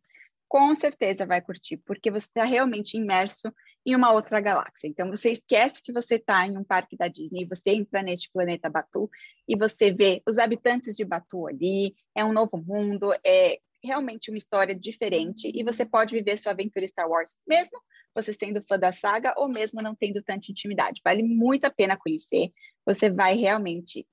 Com 0.48 0.74
certeza 0.74 1.26
vai 1.26 1.40
curtir, 1.40 1.76
porque 1.78 2.10
você 2.10 2.26
está 2.26 2.44
realmente 2.44 2.96
imerso 2.96 3.52
em 3.86 3.94
uma 3.94 4.12
outra 4.12 4.40
galáxia. 4.40 4.88
Então, 4.88 5.08
você 5.08 5.30
esquece 5.30 5.80
que 5.80 5.92
você 5.92 6.16
está 6.16 6.44
em 6.44 6.58
um 6.58 6.64
parque 6.64 6.96
da 6.96 7.06
Disney, 7.06 7.46
você 7.46 7.70
entra 7.70 8.02
neste 8.02 8.28
planeta 8.32 8.68
Batu 8.68 9.08
e 9.48 9.56
você 9.56 9.92
vê 9.92 10.20
os 10.26 10.38
habitantes 10.38 10.96
de 10.96 11.04
Batu 11.04 11.46
ali, 11.46 11.94
é 12.12 12.24
um 12.24 12.32
novo 12.32 12.56
mundo, 12.58 13.12
é 13.24 13.60
realmente 13.84 14.28
uma 14.28 14.38
história 14.38 14.74
diferente 14.74 15.52
e 15.54 15.62
você 15.62 15.86
pode 15.86 16.16
viver 16.16 16.36
sua 16.36 16.50
aventura 16.50 16.86
Star 16.88 17.08
Wars, 17.08 17.38
mesmo 17.46 17.80
você 18.12 18.32
sendo 18.32 18.60
fã 18.66 18.76
da 18.76 18.90
saga 18.90 19.32
ou 19.36 19.48
mesmo 19.48 19.80
não 19.80 19.94
tendo 19.94 20.20
tanta 20.20 20.50
intimidade. 20.50 21.00
Vale 21.04 21.22
muito 21.22 21.64
a 21.66 21.70
pena 21.70 21.96
conhecer, 21.96 22.50
você 22.84 23.08
vai 23.08 23.36
realmente 23.36 24.04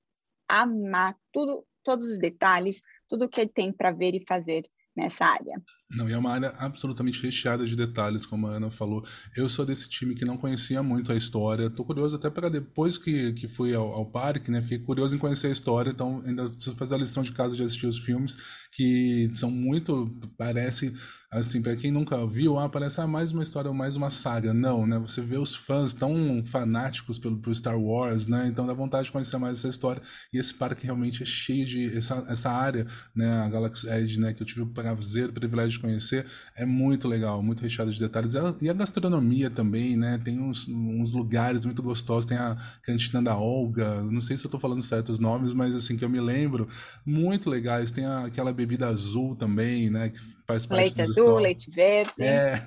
amar 0.48 1.18
tudo, 1.32 1.66
todos 1.84 2.12
os 2.12 2.20
detalhes, 2.20 2.84
tudo 3.10 3.28
que 3.28 3.48
tem 3.48 3.74
para 3.74 3.92
ver 3.92 4.14
e 4.14 4.24
fazer 4.28 4.70
nessa 4.96 5.26
área. 5.26 5.60
Não, 5.94 6.10
e 6.10 6.14
é 6.14 6.18
uma 6.18 6.32
área 6.32 6.54
absolutamente 6.58 7.22
recheada 7.22 7.66
de 7.66 7.76
detalhes, 7.76 8.26
como 8.26 8.48
a 8.48 8.52
Ana 8.52 8.72
falou. 8.72 9.06
Eu 9.36 9.48
sou 9.48 9.64
desse 9.64 9.88
time 9.88 10.16
que 10.16 10.26
não 10.26 10.38
conhecia 10.38 10.82
muito 10.82 11.12
a 11.12 11.16
história. 11.16 11.70
Tô 11.70 11.86
curioso 11.86 12.16
até 12.16 12.30
para 12.30 12.50
depois 12.50 12.98
que, 12.98 13.34
que 13.34 13.48
fui 13.48 13.76
ao, 13.76 13.88
ao, 13.94 14.06
parque, 14.06 14.50
né? 14.50 14.62
Fiquei 14.62 14.80
curioso 14.80 15.16
em 15.16 15.20
conhecer 15.20 15.48
a 15.48 15.52
história, 15.52 15.92
então 15.92 16.22
ainda 16.26 16.50
preciso 16.50 16.76
fazer 16.76 16.96
a 16.96 16.98
lição 16.98 17.22
de 17.22 17.32
casa 17.32 17.56
de 17.56 17.64
assistir 17.64 17.86
os 17.86 18.00
filmes, 18.00 18.38
que 18.76 19.32
são 19.34 19.52
muito, 19.52 20.10
parece 20.38 20.94
assim, 21.40 21.62
para 21.62 21.76
quem 21.76 21.92
nunca 21.92 22.26
viu, 22.28 22.60
ah, 22.60 22.70
parece 22.70 23.02
ah, 23.02 23.08
mais 23.08 23.32
uma 23.32 23.44
história, 23.44 23.72
mais 23.74 23.96
uma 23.96 24.10
saga. 24.10 24.54
Não, 24.54 24.86
né? 24.86 25.00
Você 25.00 25.22
vê 25.22 25.38
os 25.38 25.56
fãs 25.56 25.94
tão 25.94 26.44
fanáticos 26.46 27.18
pelo, 27.18 27.38
pelo 27.38 27.56
Star 27.56 27.80
Wars, 27.80 28.28
né? 28.28 28.48
Então 28.48 28.66
dá 28.66 28.74
vontade 28.74 29.06
de 29.06 29.12
conhecer 29.12 29.38
mais 29.38 29.58
essa 29.58 29.68
história. 29.68 30.02
E 30.32 30.38
esse 30.38 30.54
parque 30.54 30.86
realmente 30.86 31.24
é 31.24 31.26
cheio 31.26 31.66
de 31.66 31.98
essa, 31.98 32.24
essa 32.28 32.52
área, 32.52 32.86
né, 33.16 33.42
a 33.42 33.50
Galaxy 33.50 33.90
Edge, 33.90 34.20
né, 34.20 34.34
que 34.34 34.42
eu 34.44 34.48
tive 34.48 34.62
o 34.62 34.68
prazer, 34.68 35.30
o 35.30 35.34
privilégio 35.34 35.72
de 35.72 35.80
conhecer, 35.80 36.26
é 36.56 36.66
muito 36.66 37.08
legal, 37.08 37.42
muito 37.42 37.62
recheado 37.62 37.92
de 37.92 38.00
detalhes. 38.00 38.34
E 38.62 38.70
a 38.70 38.74
gastronomia 38.74 39.50
também, 39.50 39.98
né? 39.98 40.20
Tem 40.24 40.40
uns, 40.40 40.68
uns 40.68 41.12
lugares 41.12 41.66
muito 41.66 41.82
gostosos, 41.82 42.26
tem 42.26 42.38
a 42.38 42.56
cantina 42.84 43.22
da 43.22 43.36
Olga, 43.36 44.04
não 44.04 44.22
sei 44.22 44.38
se 44.38 44.46
eu 44.46 44.50
estou 44.50 44.60
falando 44.60 44.84
certos 44.84 45.18
nomes, 45.18 45.54
mas 45.54 45.74
assim 45.74 45.98
que 45.98 46.06
eu 46.06 46.10
me 46.10 46.22
lembro, 46.22 46.68
muito 47.06 47.50
legais. 47.50 47.92
Tem 47.92 48.06
a, 48.06 48.26
aquela 48.26 48.54
bebida 48.64 48.88
azul 48.88 49.36
também, 49.36 49.90
né, 49.90 50.10
que 50.10 50.20
faz 50.48 50.66
parte 50.66 50.82
Leite 50.82 51.02
azul, 51.02 51.38
leite 51.38 51.70
verde. 51.70 52.24
É. 52.24 52.62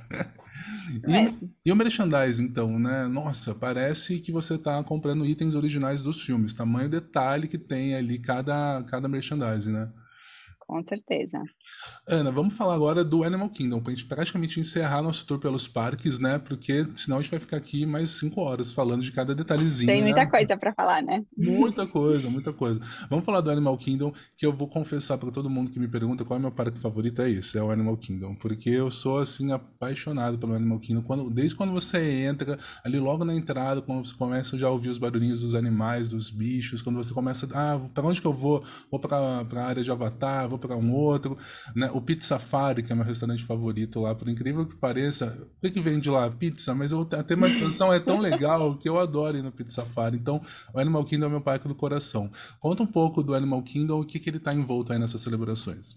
E, 1.07 1.69
e, 1.69 1.73
o 1.73 1.77
merchandising, 1.77 2.45
então, 2.45 2.79
né? 2.79 3.07
Nossa, 3.07 3.55
parece 3.55 4.21
que 4.21 4.33
você 4.33 4.55
está 4.55 4.83
comprando 4.83 5.27
itens 5.27 5.55
originais 5.55 6.03
dos 6.03 6.23
filmes. 6.23 6.55
Tamanho 6.55 6.89
detalhe 6.89 7.47
que 7.47 7.59
tem 7.59 7.95
ali 7.95 8.19
cada, 8.19 8.83
cada 8.89 9.09
merchandising, 9.09 9.73
né? 9.73 9.93
Com 10.67 10.83
certeza. 10.83 11.41
Ana, 12.09 12.33
vamos 12.33 12.57
falar 12.57 12.75
agora 12.75 13.05
do 13.05 13.23
Animal 13.23 13.49
Kingdom, 13.51 13.81
para 13.81 13.93
a 13.93 13.95
gente 13.95 14.07
praticamente 14.07 14.59
encerrar 14.59 15.01
nosso 15.01 15.25
tour 15.25 15.39
pelos 15.39 15.69
parques, 15.69 16.19
né? 16.19 16.41
Porque 16.41 16.85
senão 16.97 17.19
a 17.19 17.23
gente 17.23 17.31
vai 17.31 17.39
ficar 17.39 17.57
aqui 17.57 17.87
mais 17.87 18.11
cinco 18.11 18.41
horas 18.41 18.73
falando 18.73 19.03
de 19.03 19.13
cada 19.13 19.33
detalhezinho. 19.33 19.87
Tem 19.87 20.03
muita 20.03 20.25
né? 20.25 20.27
coisa 20.27 20.57
para 20.57 20.75
falar, 20.75 21.03
né? 21.03 21.25
Muita 21.37 21.87
coisa, 21.87 22.29
muita 22.29 22.53
coisa. 22.53 22.81
Vamos 23.09 23.25
falar 23.25 23.41
do 23.43 23.51
Animal 23.51 23.79
Kingdom, 23.79 24.13
que 24.37 24.45
eu 24.45 24.53
vou 24.53 24.67
confessar 24.67 25.19
para 25.19 25.31
todo 25.31 25.49
mundo 25.49 25.71
que 25.71 25.79
me 25.79 25.87
pergunta 25.87 26.25
qual 26.25 26.37
é 26.37 26.41
o 26.41 26.43
meu 26.43 26.51
parque 26.51 26.81
favorito, 26.81 27.23
é 27.23 27.31
esse, 27.31 27.57
é 27.57 27.63
o 27.63 27.71
Animal 27.71 27.97
Kingdom. 27.97 28.35
Porque 28.35 28.71
eu 28.71 28.91
sou, 28.91 29.19
assim, 29.19 29.53
apaixonado 29.53 30.37
pelo 30.37 30.53
Animal 30.53 30.81
Kingdom. 30.81 31.03
Quando, 31.03 31.31
desde 31.31 31.55
quando 31.55 31.73
você 31.73 32.23
entra, 32.23 32.59
ali 32.85 32.99
logo 32.99 33.25
na 33.25 33.35
entrada, 33.35 33.81
quando 33.81 34.05
você 34.05 34.15
começa 34.15 34.59
já 34.59 34.67
a 34.67 34.71
ouvir 34.71 34.89
os 34.89 34.99
barulhinhos 34.99 35.43
dos 35.43 35.55
animais, 35.55 36.11
dos 36.11 36.29
bichos, 36.29 36.83
quando 36.83 36.97
você 36.97 37.15
começa, 37.15 37.49
ah, 37.55 37.81
para 37.95 38.05
onde 38.05 38.21
que 38.21 38.27
eu 38.27 38.33
vou? 38.33 38.65
Vou 38.91 38.99
para 38.99 39.17
a 39.17 39.65
área 39.65 39.85
de 39.85 39.91
Avatar, 39.91 40.49
vou 40.49 40.56
vou 40.57 40.59
para 40.59 40.77
um 40.77 40.93
outro. 40.93 41.37
Né? 41.75 41.91
O 41.93 42.01
Pizza 42.01 42.29
Safari, 42.29 42.83
que 42.83 42.93
é 42.93 42.95
meu 42.95 43.05
restaurante 43.05 43.45
favorito 43.45 44.01
lá, 44.01 44.15
por 44.15 44.29
incrível 44.29 44.67
que 44.67 44.75
pareça, 44.77 45.37
o 45.57 45.61
que, 45.61 45.71
que 45.71 45.81
vem 45.81 46.01
de 46.01 46.11
lá? 46.11 46.29
Pizza, 46.31 46.75
mas 46.75 46.93
eu, 46.93 47.09
a 47.13 47.23
tematização 47.23 47.93
é 47.93 48.01
tão 48.01 48.19
legal 48.21 48.77
que 48.77 48.89
eu 48.89 48.99
adoro 48.99 49.37
ir 49.37 49.43
no 49.43 49.53
Pizza 49.53 49.83
Safari. 49.83 50.17
Então, 50.17 50.41
o 50.73 50.81
Animal 50.81 51.05
Kingdom 51.05 51.27
é 51.27 51.31
meu 51.31 51.41
parque 51.41 51.69
do 51.69 51.75
coração. 51.75 52.31
Conta 52.59 52.83
um 52.83 52.87
pouco 52.87 53.23
do 53.23 53.35
Animal 53.35 53.63
Kingdom, 53.63 54.01
o 54.01 54.05
que, 54.05 54.19
que 54.19 54.31
ele 54.31 54.39
está 54.39 54.55
envolto 54.55 54.93
aí 54.93 54.99
nessas 54.99 55.21
celebrações. 55.21 55.97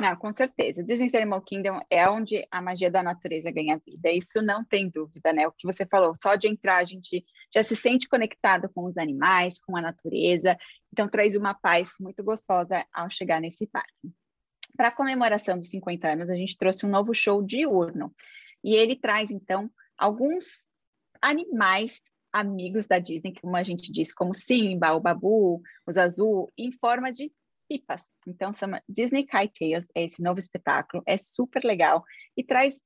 Não, 0.00 0.14
com 0.16 0.30
certeza. 0.32 0.82
Disney 0.82 1.10
Animal 1.16 1.42
Kingdom 1.42 1.80
é 1.90 2.08
onde 2.08 2.46
a 2.50 2.62
magia 2.62 2.90
da 2.90 3.02
natureza 3.02 3.50
ganha 3.50 3.80
vida. 3.84 4.10
Isso 4.12 4.40
não 4.40 4.64
tem 4.64 4.88
dúvida, 4.88 5.32
né? 5.32 5.46
O 5.48 5.52
que 5.52 5.66
você 5.66 5.84
falou, 5.84 6.14
só 6.22 6.36
de 6.36 6.46
entrar 6.46 6.76
a 6.76 6.84
gente 6.84 7.24
já 7.52 7.64
se 7.64 7.74
sente 7.74 8.08
conectado 8.08 8.68
com 8.68 8.84
os 8.84 8.96
animais, 8.96 9.58
com 9.58 9.76
a 9.76 9.82
natureza. 9.82 10.56
Então 10.92 11.08
traz 11.08 11.34
uma 11.34 11.52
paz 11.52 11.90
muito 12.00 12.22
gostosa 12.22 12.86
ao 12.92 13.10
chegar 13.10 13.40
nesse 13.40 13.66
parque. 13.66 14.12
Para 14.76 14.88
a 14.88 14.92
comemoração 14.92 15.58
dos 15.58 15.68
50 15.68 16.08
anos, 16.08 16.30
a 16.30 16.34
gente 16.34 16.56
trouxe 16.56 16.86
um 16.86 16.90
novo 16.90 17.12
show 17.12 17.42
diurno. 17.42 18.14
E 18.62 18.76
ele 18.76 18.94
traz 18.94 19.32
então 19.32 19.68
alguns 19.96 20.44
animais 21.20 22.00
amigos 22.32 22.86
da 22.86 22.98
Disney, 22.98 23.34
como 23.40 23.56
a 23.56 23.62
gente 23.62 23.90
disse, 23.90 24.14
como 24.14 24.34
Simba, 24.34 24.92
o 24.92 25.00
Babu, 25.00 25.60
os 25.86 25.96
Azul, 25.96 26.52
em 26.56 26.70
forma 26.70 27.10
de 27.10 27.32
pipas. 27.68 28.02
Então, 28.26 28.52
chama 28.52 28.82
Disney 28.88 29.24
Kite 29.24 29.58
Tales, 29.58 29.86
é 29.94 30.04
esse 30.04 30.22
novo 30.22 30.38
espetáculo, 30.38 31.02
é 31.06 31.16
super 31.16 31.62
legal 31.64 32.02
e 32.36 32.42
traz 32.42 32.78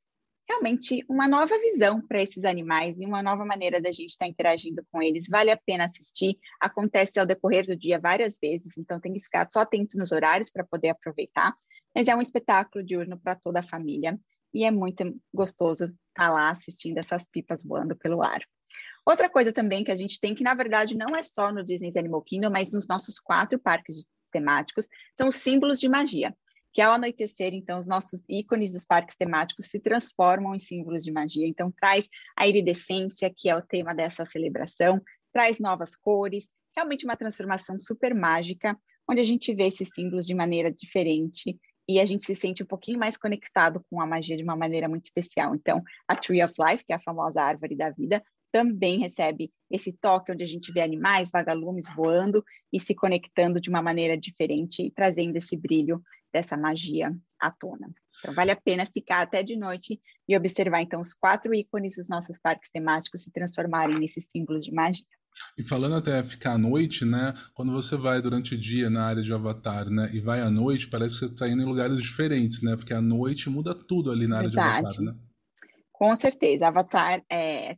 realmente 0.48 1.04
uma 1.08 1.28
nova 1.28 1.56
visão 1.58 2.00
para 2.06 2.20
esses 2.20 2.44
animais 2.44 3.00
e 3.00 3.06
uma 3.06 3.22
nova 3.22 3.44
maneira 3.44 3.80
da 3.80 3.90
gente 3.90 4.10
estar 4.10 4.26
tá 4.26 4.28
interagindo 4.28 4.84
com 4.90 5.00
eles. 5.00 5.28
Vale 5.28 5.50
a 5.50 5.56
pena 5.56 5.84
assistir, 5.84 6.36
acontece 6.60 7.18
ao 7.18 7.26
decorrer 7.26 7.64
do 7.64 7.76
dia 7.76 7.98
várias 7.98 8.38
vezes, 8.40 8.76
então 8.76 9.00
tem 9.00 9.12
que 9.12 9.20
ficar 9.20 9.48
só 9.50 9.60
atento 9.60 9.96
nos 9.96 10.12
horários 10.12 10.50
para 10.50 10.64
poder 10.64 10.90
aproveitar. 10.90 11.54
Mas 11.94 12.08
é 12.08 12.16
um 12.16 12.20
espetáculo 12.20 12.84
diurno 12.84 13.18
para 13.18 13.34
toda 13.34 13.60
a 13.60 13.62
família 13.62 14.18
e 14.52 14.64
é 14.64 14.70
muito 14.70 15.04
gostoso 15.32 15.84
estar 15.84 15.96
tá 16.14 16.30
lá 16.30 16.50
assistindo 16.50 16.98
essas 16.98 17.26
pipas 17.26 17.62
voando 17.62 17.96
pelo 17.96 18.22
ar. 18.22 18.42
Outra 19.04 19.28
coisa 19.28 19.52
também 19.52 19.82
que 19.82 19.90
a 19.90 19.96
gente 19.96 20.20
tem, 20.20 20.34
que 20.34 20.44
na 20.44 20.54
verdade 20.54 20.96
não 20.96 21.16
é 21.16 21.22
só 21.22 21.52
no 21.52 21.64
Disney's 21.64 21.96
Animal 21.96 22.22
Kingdom, 22.22 22.50
mas 22.50 22.72
nos 22.72 22.86
nossos 22.86 23.18
quatro 23.18 23.58
parques 23.58 24.06
temáticos, 24.32 24.88
são 25.16 25.28
os 25.28 25.36
símbolos 25.36 25.78
de 25.78 25.88
magia, 25.88 26.34
que 26.72 26.80
ao 26.80 26.94
anoitecer, 26.94 27.54
então, 27.54 27.78
os 27.78 27.86
nossos 27.86 28.24
ícones 28.28 28.72
dos 28.72 28.84
parques 28.84 29.14
temáticos 29.14 29.66
se 29.66 29.78
transformam 29.78 30.54
em 30.54 30.58
símbolos 30.58 31.04
de 31.04 31.12
magia. 31.12 31.46
Então, 31.46 31.70
traz 31.70 32.08
a 32.36 32.48
iridescência, 32.48 33.32
que 33.34 33.48
é 33.48 33.54
o 33.54 33.62
tema 33.62 33.94
dessa 33.94 34.24
celebração, 34.24 35.00
traz 35.32 35.58
novas 35.58 35.94
cores, 35.94 36.48
realmente 36.74 37.04
uma 37.04 37.16
transformação 37.16 37.78
super 37.78 38.14
mágica, 38.14 38.76
onde 39.08 39.20
a 39.20 39.24
gente 39.24 39.54
vê 39.54 39.64
esses 39.64 39.88
símbolos 39.94 40.26
de 40.26 40.34
maneira 40.34 40.72
diferente 40.72 41.58
e 41.88 42.00
a 42.00 42.06
gente 42.06 42.24
se 42.24 42.34
sente 42.34 42.62
um 42.62 42.66
pouquinho 42.66 42.98
mais 42.98 43.16
conectado 43.16 43.84
com 43.90 44.00
a 44.00 44.06
magia 44.06 44.36
de 44.36 44.42
uma 44.42 44.56
maneira 44.56 44.88
muito 44.88 45.04
especial. 45.04 45.54
Então, 45.54 45.82
a 46.08 46.16
Tree 46.16 46.42
of 46.42 46.54
Life, 46.58 46.84
que 46.84 46.92
é 46.92 46.96
a 46.96 47.00
famosa 47.00 47.42
árvore 47.42 47.76
da 47.76 47.90
vida, 47.90 48.22
também 48.52 49.00
recebe 49.00 49.50
esse 49.70 49.92
toque 49.92 50.30
onde 50.30 50.44
a 50.44 50.46
gente 50.46 50.70
vê 50.70 50.82
animais, 50.82 51.30
vagalumes 51.32 51.86
voando 51.96 52.44
e 52.72 52.78
se 52.78 52.94
conectando 52.94 53.60
de 53.60 53.70
uma 53.70 53.82
maneira 53.82 54.16
diferente 54.16 54.82
e 54.82 54.90
trazendo 54.90 55.36
esse 55.36 55.56
brilho 55.56 56.02
dessa 56.32 56.56
magia 56.56 57.10
à 57.40 57.50
tona. 57.50 57.90
Então, 58.18 58.34
vale 58.34 58.50
a 58.50 58.56
pena 58.56 58.86
ficar 58.86 59.22
até 59.22 59.42
de 59.42 59.56
noite 59.56 59.98
e 60.28 60.36
observar, 60.36 60.82
então, 60.82 61.00
os 61.00 61.12
quatro 61.12 61.54
ícones 61.54 61.96
dos 61.96 62.08
nossos 62.08 62.38
parques 62.38 62.70
temáticos 62.70 63.22
se 63.22 63.32
transformarem 63.32 63.98
nesses 63.98 64.24
símbolos 64.30 64.64
de 64.64 64.72
magia. 64.72 65.04
E 65.58 65.62
falando 65.62 65.96
até 65.96 66.22
ficar 66.22 66.52
à 66.52 66.58
noite, 66.58 67.06
né? 67.06 67.34
Quando 67.54 67.72
você 67.72 67.96
vai 67.96 68.20
durante 68.20 68.54
o 68.54 68.58
dia 68.58 68.90
na 68.90 69.06
área 69.06 69.22
de 69.22 69.32
Avatar, 69.32 69.88
né? 69.88 70.10
E 70.12 70.20
vai 70.20 70.40
à 70.40 70.50
noite, 70.50 70.88
parece 70.88 71.14
que 71.14 71.20
você 71.20 71.32
está 71.32 71.48
indo 71.48 71.62
em 71.62 71.66
lugares 71.66 71.96
diferentes, 71.96 72.62
né? 72.62 72.76
Porque 72.76 72.92
à 72.92 73.00
noite 73.00 73.48
muda 73.48 73.74
tudo 73.74 74.12
ali 74.12 74.26
na 74.26 74.36
área 74.36 74.50
Verdade. 74.50 74.80
de 74.80 74.86
Avatar, 74.86 75.04
né? 75.04 75.14
Com 75.90 76.14
certeza. 76.14 76.68
Avatar 76.68 77.24
é, 77.30 77.76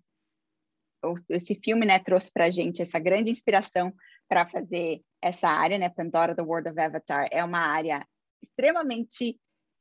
esse 1.29 1.55
filme, 1.55 1.87
né, 1.87 1.99
trouxe 1.99 2.31
para 2.33 2.47
a 2.47 2.51
gente 2.51 2.83
essa 2.83 2.99
grande 2.99 3.31
inspiração 3.31 3.93
para 4.29 4.47
fazer 4.47 5.03
essa 5.23 5.49
área, 5.49 5.79
né, 5.79 5.89
Pandora, 5.89 6.35
The 6.35 6.43
World 6.43 6.69
of 6.71 6.81
Avatar, 6.81 7.29
é 7.31 7.43
uma 7.45 7.61
área 7.61 8.07
extremamente 8.43 9.39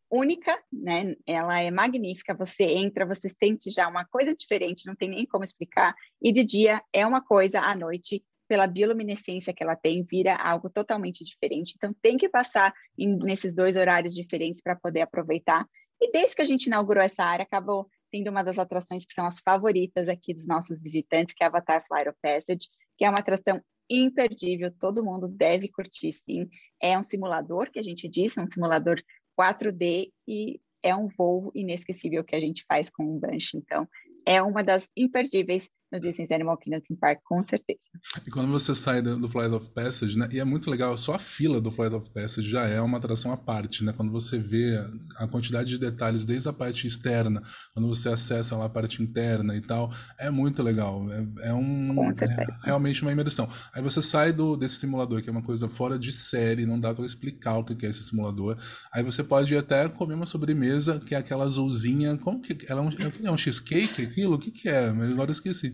única, 0.09 0.61
né, 0.71 1.15
ela 1.25 1.59
é 1.59 1.71
magnífica, 1.71 2.35
você 2.35 2.63
entra, 2.63 3.05
você 3.05 3.29
sente 3.29 3.71
já 3.71 3.87
uma 3.87 4.05
coisa 4.05 4.33
diferente, 4.35 4.85
não 4.85 4.95
tem 4.95 5.09
nem 5.09 5.25
como 5.25 5.43
explicar, 5.43 5.95
e 6.21 6.31
de 6.31 6.43
dia 6.43 6.81
é 6.93 7.05
uma 7.05 7.23
coisa, 7.23 7.61
à 7.61 7.75
noite, 7.75 8.23
pela 8.47 8.67
bioluminescência 8.67 9.53
que 9.53 9.63
ela 9.63 9.75
tem, 9.75 10.03
vira 10.03 10.35
algo 10.35 10.69
totalmente 10.69 11.23
diferente, 11.23 11.73
então 11.75 11.95
tem 12.01 12.17
que 12.17 12.29
passar 12.29 12.73
em, 12.97 13.17
nesses 13.17 13.55
dois 13.55 13.75
horários 13.75 14.13
diferentes 14.13 14.61
para 14.61 14.75
poder 14.75 15.01
aproveitar, 15.01 15.67
e 15.99 16.11
desde 16.11 16.35
que 16.35 16.41
a 16.41 16.45
gente 16.45 16.65
inaugurou 16.65 17.01
essa 17.01 17.23
área, 17.23 17.43
acabou 17.43 17.87
tendo 18.13 18.29
uma 18.29 18.43
das 18.43 18.59
atrações 18.59 19.07
que 19.07 19.13
são 19.13 19.25
as 19.25 19.39
favoritas 19.39 20.07
aqui 20.07 20.35
dos 20.35 20.45
nossos 20.45 20.79
visitantes, 20.79 21.33
que 21.33 21.43
é 21.43 21.47
Avatar 21.47 21.83
Flight 21.87 22.07
of 22.07 22.17
Passage, 22.21 22.69
que 22.95 23.03
é 23.03 23.09
uma 23.09 23.17
atração 23.17 23.59
imperdível, 23.89 24.71
todo 24.79 25.03
mundo 25.03 25.27
deve 25.27 25.67
curtir 25.67 26.11
sim. 26.11 26.47
É 26.79 26.95
um 26.97 27.01
simulador 27.01 27.71
que 27.71 27.79
a 27.79 27.81
gente 27.81 28.07
disse, 28.07 28.39
um 28.39 28.47
simulador 28.47 29.01
4D 29.35 30.11
e 30.27 30.61
é 30.83 30.95
um 30.95 31.07
voo 31.07 31.51
inesquecível 31.55 32.23
que 32.23 32.35
a 32.35 32.39
gente 32.39 32.63
faz 32.67 32.87
com 32.91 33.03
um 33.03 33.19
Banshee. 33.19 33.57
Então, 33.57 33.89
é 34.27 34.43
uma 34.43 34.61
das 34.61 34.87
imperdíveis 34.95 35.67
no 35.93 35.99
Disney's 35.99 36.31
Animal 36.31 36.57
Kingdom 36.57 36.81
Park, 36.99 37.19
com 37.23 37.41
certeza. 37.43 37.79
E 38.25 38.31
quando 38.31 38.51
você 38.51 38.73
sai 38.73 39.01
do 39.01 39.29
Flight 39.29 39.53
of 39.53 39.69
Passage, 39.71 40.17
né? 40.17 40.27
E 40.31 40.39
é 40.39 40.43
muito 40.43 40.69
legal, 40.69 40.97
só 40.97 41.13
a 41.13 41.19
fila 41.19 41.61
do 41.61 41.71
Flight 41.71 41.95
of 41.95 42.09
Passage 42.11 42.49
já 42.49 42.65
é 42.65 42.81
uma 42.81 42.97
atração 42.97 43.31
à 43.31 43.37
parte, 43.37 43.83
né? 43.83 43.93
Quando 43.95 44.11
você 44.11 44.39
vê 44.39 44.83
a 45.17 45.27
quantidade 45.27 45.69
de 45.69 45.77
detalhes 45.77 46.25
desde 46.25 46.49
a 46.49 46.53
parte 46.53 46.87
externa, 46.87 47.41
quando 47.73 47.87
você 47.87 48.09
acessa 48.09 48.57
lá 48.57 48.65
a 48.65 48.69
parte 48.69 49.03
interna 49.03 49.55
e 49.55 49.61
tal, 49.61 49.93
é 50.19 50.31
muito 50.31 50.63
legal. 50.63 51.05
É, 51.11 51.49
é 51.49 51.53
um 51.53 52.09
é 52.09 52.45
realmente 52.63 53.03
uma 53.03 53.11
imersão. 53.11 53.47
Aí 53.73 53.81
você 53.81 54.01
sai 54.01 54.33
do 54.33 54.57
desse 54.57 54.77
simulador, 54.77 55.21
que 55.21 55.29
é 55.29 55.31
uma 55.31 55.43
coisa 55.43 55.69
fora 55.69 55.99
de 55.99 56.11
série, 56.11 56.65
não 56.65 56.79
dá 56.79 56.93
para 56.93 57.05
explicar 57.05 57.57
o 57.57 57.63
que 57.63 57.85
é 57.85 57.89
esse 57.89 58.03
simulador. 58.03 58.57
Aí 58.91 59.03
você 59.03 59.23
pode 59.23 59.53
ir 59.53 59.57
até 59.57 59.87
comer 59.87 60.15
uma 60.15 60.25
sobremesa, 60.25 60.99
que 60.99 61.13
é 61.13 61.17
aquela 61.19 61.43
azulzinha, 61.43 62.17
como 62.17 62.41
que 62.41 62.65
ela 62.67 62.81
é 62.81 62.83
um, 62.83 63.27
é 63.27 63.31
um 63.31 63.37
cheesecake 63.37 64.01
aquilo? 64.01 64.35
O 64.35 64.39
que 64.39 64.49
que 64.49 64.69
é? 64.69 64.91
Mas 64.91 65.11
agora 65.11 65.29
eu 65.29 65.33
esqueci. 65.33 65.73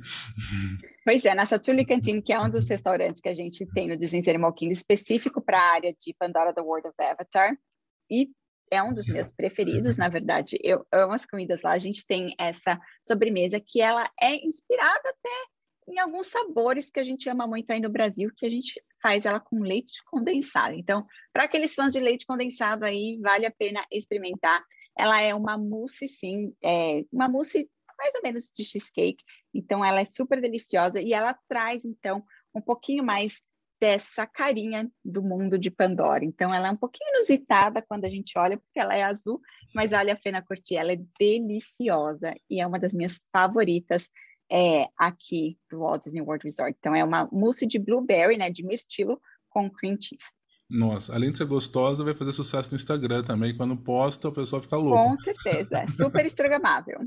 Pois 1.05 1.25
é, 1.25 1.33
nessa 1.33 1.59
Tully 1.59 1.85
Canteen, 1.85 2.21
que 2.21 2.33
é 2.33 2.39
um 2.39 2.49
dos 2.49 2.67
restaurantes 2.67 3.21
que 3.21 3.29
a 3.29 3.33
gente 3.33 3.65
tem 3.73 3.87
no 3.87 3.97
Disney 3.97 4.23
Animal 4.27 4.53
Kingdom, 4.53 4.73
específico 4.73 5.41
para 5.41 5.59
a 5.59 5.71
área 5.73 5.93
de 5.93 6.13
Pandora 6.17 6.53
The 6.53 6.61
World 6.61 6.87
of 6.87 6.95
Avatar, 6.99 7.57
e 8.09 8.29
é 8.71 8.81
um 8.83 8.93
dos 8.93 9.07
meus 9.07 9.31
preferidos, 9.31 9.97
na 9.97 10.09
verdade. 10.09 10.57
Eu 10.61 10.85
amo 10.91 11.13
as 11.13 11.25
comidas 11.25 11.61
lá. 11.63 11.71
A 11.71 11.79
gente 11.79 12.05
tem 12.05 12.35
essa 12.39 12.79
sobremesa 13.01 13.59
que 13.59 13.81
ela 13.81 14.09
é 14.21 14.35
inspirada 14.45 15.09
até 15.09 15.91
em 15.91 15.99
alguns 15.99 16.27
sabores 16.27 16.91
que 16.91 16.99
a 16.99 17.03
gente 17.03 17.27
ama 17.27 17.47
muito 17.47 17.71
aí 17.71 17.79
no 17.79 17.89
Brasil, 17.89 18.29
que 18.37 18.45
a 18.45 18.49
gente 18.49 18.79
faz 19.01 19.25
ela 19.25 19.39
com 19.39 19.59
leite 19.59 20.03
condensado. 20.05 20.75
Então, 20.75 21.05
para 21.33 21.45
aqueles 21.45 21.73
fãs 21.73 21.93
de 21.93 21.99
leite 21.99 22.25
condensado 22.25 22.85
aí, 22.85 23.17
vale 23.21 23.45
a 23.45 23.51
pena 23.51 23.83
experimentar. 23.91 24.63
Ela 24.97 25.21
é 25.21 25.33
uma 25.33 25.57
mousse, 25.57 26.07
sim, 26.07 26.53
é 26.63 27.03
uma 27.11 27.27
mousse 27.27 27.67
mais 27.99 28.15
ou 28.15 28.21
menos 28.23 28.49
de 28.55 28.63
cheesecake. 28.63 29.23
Então, 29.53 29.83
ela 29.83 30.01
é 30.01 30.05
super 30.05 30.41
deliciosa 30.41 31.01
e 31.01 31.13
ela 31.13 31.37
traz, 31.47 31.83
então, 31.85 32.23
um 32.55 32.61
pouquinho 32.61 33.03
mais 33.03 33.41
dessa 33.79 34.25
carinha 34.25 34.91
do 35.03 35.21
mundo 35.21 35.57
de 35.57 35.69
Pandora. 35.69 36.25
Então, 36.25 36.53
ela 36.53 36.67
é 36.67 36.71
um 36.71 36.77
pouquinho 36.77 37.09
inusitada 37.15 37.81
quando 37.81 38.05
a 38.05 38.09
gente 38.09 38.37
olha, 38.37 38.57
porque 38.57 38.79
ela 38.79 38.95
é 38.95 39.03
azul, 39.03 39.39
mas 39.73 39.93
olha 39.93 40.13
a 40.13 40.17
Fena 40.17 40.41
Corti, 40.41 40.75
ela 40.75 40.91
é 40.91 40.99
deliciosa 41.19 42.33
e 42.49 42.61
é 42.61 42.67
uma 42.67 42.79
das 42.79 42.93
minhas 42.93 43.21
favoritas 43.31 44.09
é, 44.51 44.87
aqui 44.97 45.57
do 45.69 45.79
Walt 45.79 46.03
Disney 46.03 46.21
World 46.21 46.43
Resort. 46.43 46.75
Então, 46.77 46.95
é 46.95 47.03
uma 47.03 47.29
mousse 47.31 47.65
de 47.65 47.77
blueberry, 47.77 48.37
né, 48.37 48.49
de 48.49 48.65
mirtilo 48.65 49.21
com 49.49 49.69
cream 49.69 49.97
cheese. 49.99 50.33
Nossa, 50.69 51.15
além 51.15 51.31
de 51.31 51.37
ser 51.39 51.45
gostosa, 51.45 52.03
vai 52.03 52.13
fazer 52.13 52.31
sucesso 52.31 52.69
no 52.69 52.75
Instagram 52.75 53.23
também. 53.23 53.55
Quando 53.55 53.75
posta, 53.75 54.27
o 54.27 54.31
pessoal 54.31 54.61
fica 54.61 54.77
louco. 54.77 55.03
Com 55.03 55.17
certeza, 55.17 55.79
é 55.79 55.87
super 55.87 56.23
instagramável. 56.23 56.99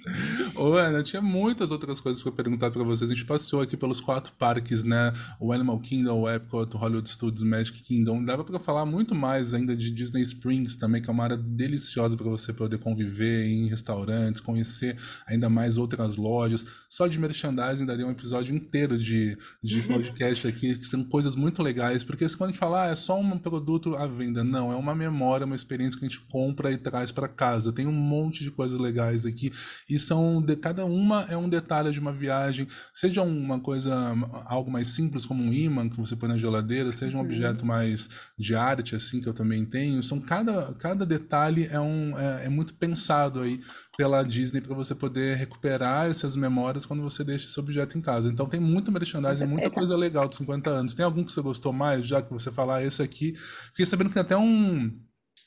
Ô, 0.56 0.72
Ana, 0.72 1.02
tinha 1.02 1.20
muitas 1.20 1.70
outras 1.70 2.00
coisas 2.00 2.22
para 2.22 2.32
perguntar 2.32 2.70
para 2.70 2.82
vocês. 2.82 3.10
A 3.10 3.14
gente 3.14 3.26
passou 3.26 3.60
aqui 3.60 3.76
pelos 3.76 4.00
quatro 4.00 4.32
parques, 4.38 4.84
né? 4.84 5.12
O 5.38 5.52
Animal 5.52 5.78
Kingdom, 5.80 6.18
o 6.18 6.30
Epcot, 6.30 6.74
o 6.74 6.78
Hollywood 6.78 7.10
Studios, 7.10 7.42
Magic 7.42 7.82
Kingdom. 7.82 8.24
Dava 8.24 8.42
para 8.42 8.58
falar 8.58 8.86
muito 8.86 9.14
mais 9.14 9.52
ainda 9.52 9.76
de 9.76 9.90
Disney 9.90 10.22
Springs 10.22 10.78
também, 10.78 11.02
que 11.02 11.10
é 11.10 11.12
uma 11.12 11.24
área 11.24 11.36
deliciosa 11.36 12.16
para 12.16 12.30
você 12.30 12.54
poder 12.54 12.78
conviver 12.78 13.44
em 13.44 13.66
restaurantes, 13.66 14.40
conhecer 14.40 14.96
ainda 15.26 15.50
mais 15.50 15.76
outras 15.76 16.16
lojas. 16.16 16.66
Só 16.88 17.06
de 17.06 17.18
merchandising 17.18 17.84
daria 17.84 18.06
um 18.06 18.10
episódio 18.10 18.56
inteiro 18.56 18.98
de, 18.98 19.36
de 19.62 19.82
podcast 19.86 20.48
aqui, 20.48 20.78
que 20.78 20.86
são 20.86 21.04
coisas 21.04 21.34
muito 21.34 21.62
legais, 21.62 22.02
porque 22.02 22.26
quando 22.30 22.48
a 22.48 22.52
gente 22.52 22.58
fala, 22.58 22.84
ah, 22.84 22.90
é 22.90 22.94
só 22.94 23.09
só 23.10 23.18
um 23.18 23.36
produto 23.36 23.96
à 23.96 24.06
venda, 24.06 24.44
não, 24.44 24.72
é 24.72 24.76
uma 24.76 24.94
memória, 24.94 25.44
uma 25.44 25.56
experiência 25.56 25.98
que 25.98 26.04
a 26.04 26.08
gente 26.08 26.20
compra 26.30 26.70
e 26.70 26.78
traz 26.78 27.10
para 27.10 27.26
casa. 27.26 27.72
Tem 27.72 27.84
um 27.84 27.92
monte 27.92 28.44
de 28.44 28.52
coisas 28.52 28.78
legais 28.78 29.26
aqui 29.26 29.50
e 29.88 29.98
são 29.98 30.40
de 30.40 30.54
cada 30.54 30.84
uma 30.84 31.26
é 31.28 31.36
um 31.36 31.48
detalhe 31.48 31.90
de 31.90 31.98
uma 31.98 32.12
viagem, 32.12 32.68
seja 32.94 33.22
uma 33.22 33.58
coisa 33.58 34.14
algo 34.44 34.70
mais 34.70 34.86
simples 34.86 35.26
como 35.26 35.42
um 35.42 35.52
imã 35.52 35.88
que 35.88 35.96
você 35.96 36.14
põe 36.14 36.28
na 36.28 36.38
geladeira, 36.38 36.92
seja 36.92 37.16
um 37.16 37.20
uhum. 37.20 37.26
objeto 37.26 37.66
mais 37.66 38.08
de 38.38 38.54
arte 38.54 38.94
assim 38.94 39.20
que 39.20 39.28
eu 39.28 39.34
também 39.34 39.64
tenho, 39.64 40.04
são 40.04 40.20
cada 40.20 40.72
cada 40.74 41.04
detalhe 41.04 41.66
é 41.66 41.80
um 41.80 42.16
é, 42.16 42.46
é 42.46 42.48
muito 42.48 42.74
pensado 42.74 43.40
aí 43.40 43.60
pela 44.00 44.22
Disney 44.22 44.62
para 44.62 44.74
você 44.74 44.94
poder 44.94 45.36
recuperar 45.36 46.08
essas 46.08 46.34
memórias 46.34 46.86
quando 46.86 47.02
você 47.02 47.22
deixa 47.22 47.44
esse 47.44 47.60
objeto 47.60 47.98
em 47.98 48.00
casa. 48.00 48.30
Então 48.30 48.46
tem 48.46 48.58
muito 48.58 48.90
merchandising, 48.90 49.44
muita 49.44 49.68
coisa 49.68 49.94
legal 49.94 50.26
de 50.26 50.36
50 50.36 50.70
anos. 50.70 50.94
Tem 50.94 51.04
algum 51.04 51.22
que 51.22 51.30
você 51.30 51.42
gostou 51.42 51.70
mais, 51.70 52.06
já 52.06 52.22
que 52.22 52.32
você 52.32 52.50
falar 52.50 52.76
ah, 52.76 52.82
esse 52.82 53.02
aqui? 53.02 53.34
Fiquei 53.66 53.84
sabendo 53.84 54.08
que 54.08 54.14
tem 54.14 54.22
até 54.22 54.38
um 54.38 54.90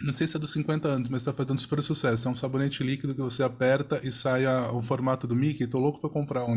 não 0.03 0.13
sei 0.13 0.27
se 0.27 0.35
é 0.35 0.39
dos 0.39 0.51
50 0.51 0.87
anos, 0.87 1.09
mas 1.09 1.21
está 1.21 1.31
fazendo 1.31 1.59
super 1.59 1.81
sucesso. 1.81 2.27
É 2.27 2.31
um 2.31 2.35
sabonete 2.35 2.83
líquido 2.83 3.15
que 3.15 3.21
você 3.21 3.41
aperta 3.41 3.99
e 4.03 4.11
sai 4.11 4.45
a, 4.45 4.71
o 4.71 4.81
formato 4.81 5.25
do 5.25 5.35
Mickey. 5.35 5.63
Estou 5.63 5.79
louco 5.79 6.01
para 6.01 6.09
comprar 6.09 6.43
um. 6.43 6.55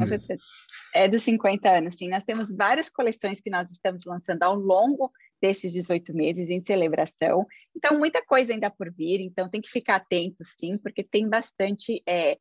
É 0.94 1.08
dos 1.08 1.22
50 1.22 1.68
anos, 1.68 1.94
sim. 1.94 2.08
Nós 2.08 2.24
temos 2.24 2.50
várias 2.50 2.90
coleções 2.90 3.40
que 3.40 3.50
nós 3.50 3.70
estamos 3.70 4.04
lançando 4.04 4.42
ao 4.42 4.54
longo 4.54 5.10
desses 5.40 5.72
18 5.72 6.14
meses 6.14 6.48
em 6.48 6.62
celebração. 6.64 7.46
Então, 7.74 7.98
muita 7.98 8.24
coisa 8.24 8.52
ainda 8.52 8.70
por 8.70 8.92
vir, 8.92 9.20
então 9.20 9.48
tem 9.48 9.60
que 9.60 9.70
ficar 9.70 9.96
atento, 9.96 10.42
sim, 10.58 10.78
porque 10.78 11.04
tem 11.04 11.28
bastante 11.28 12.02
é, 12.08 12.38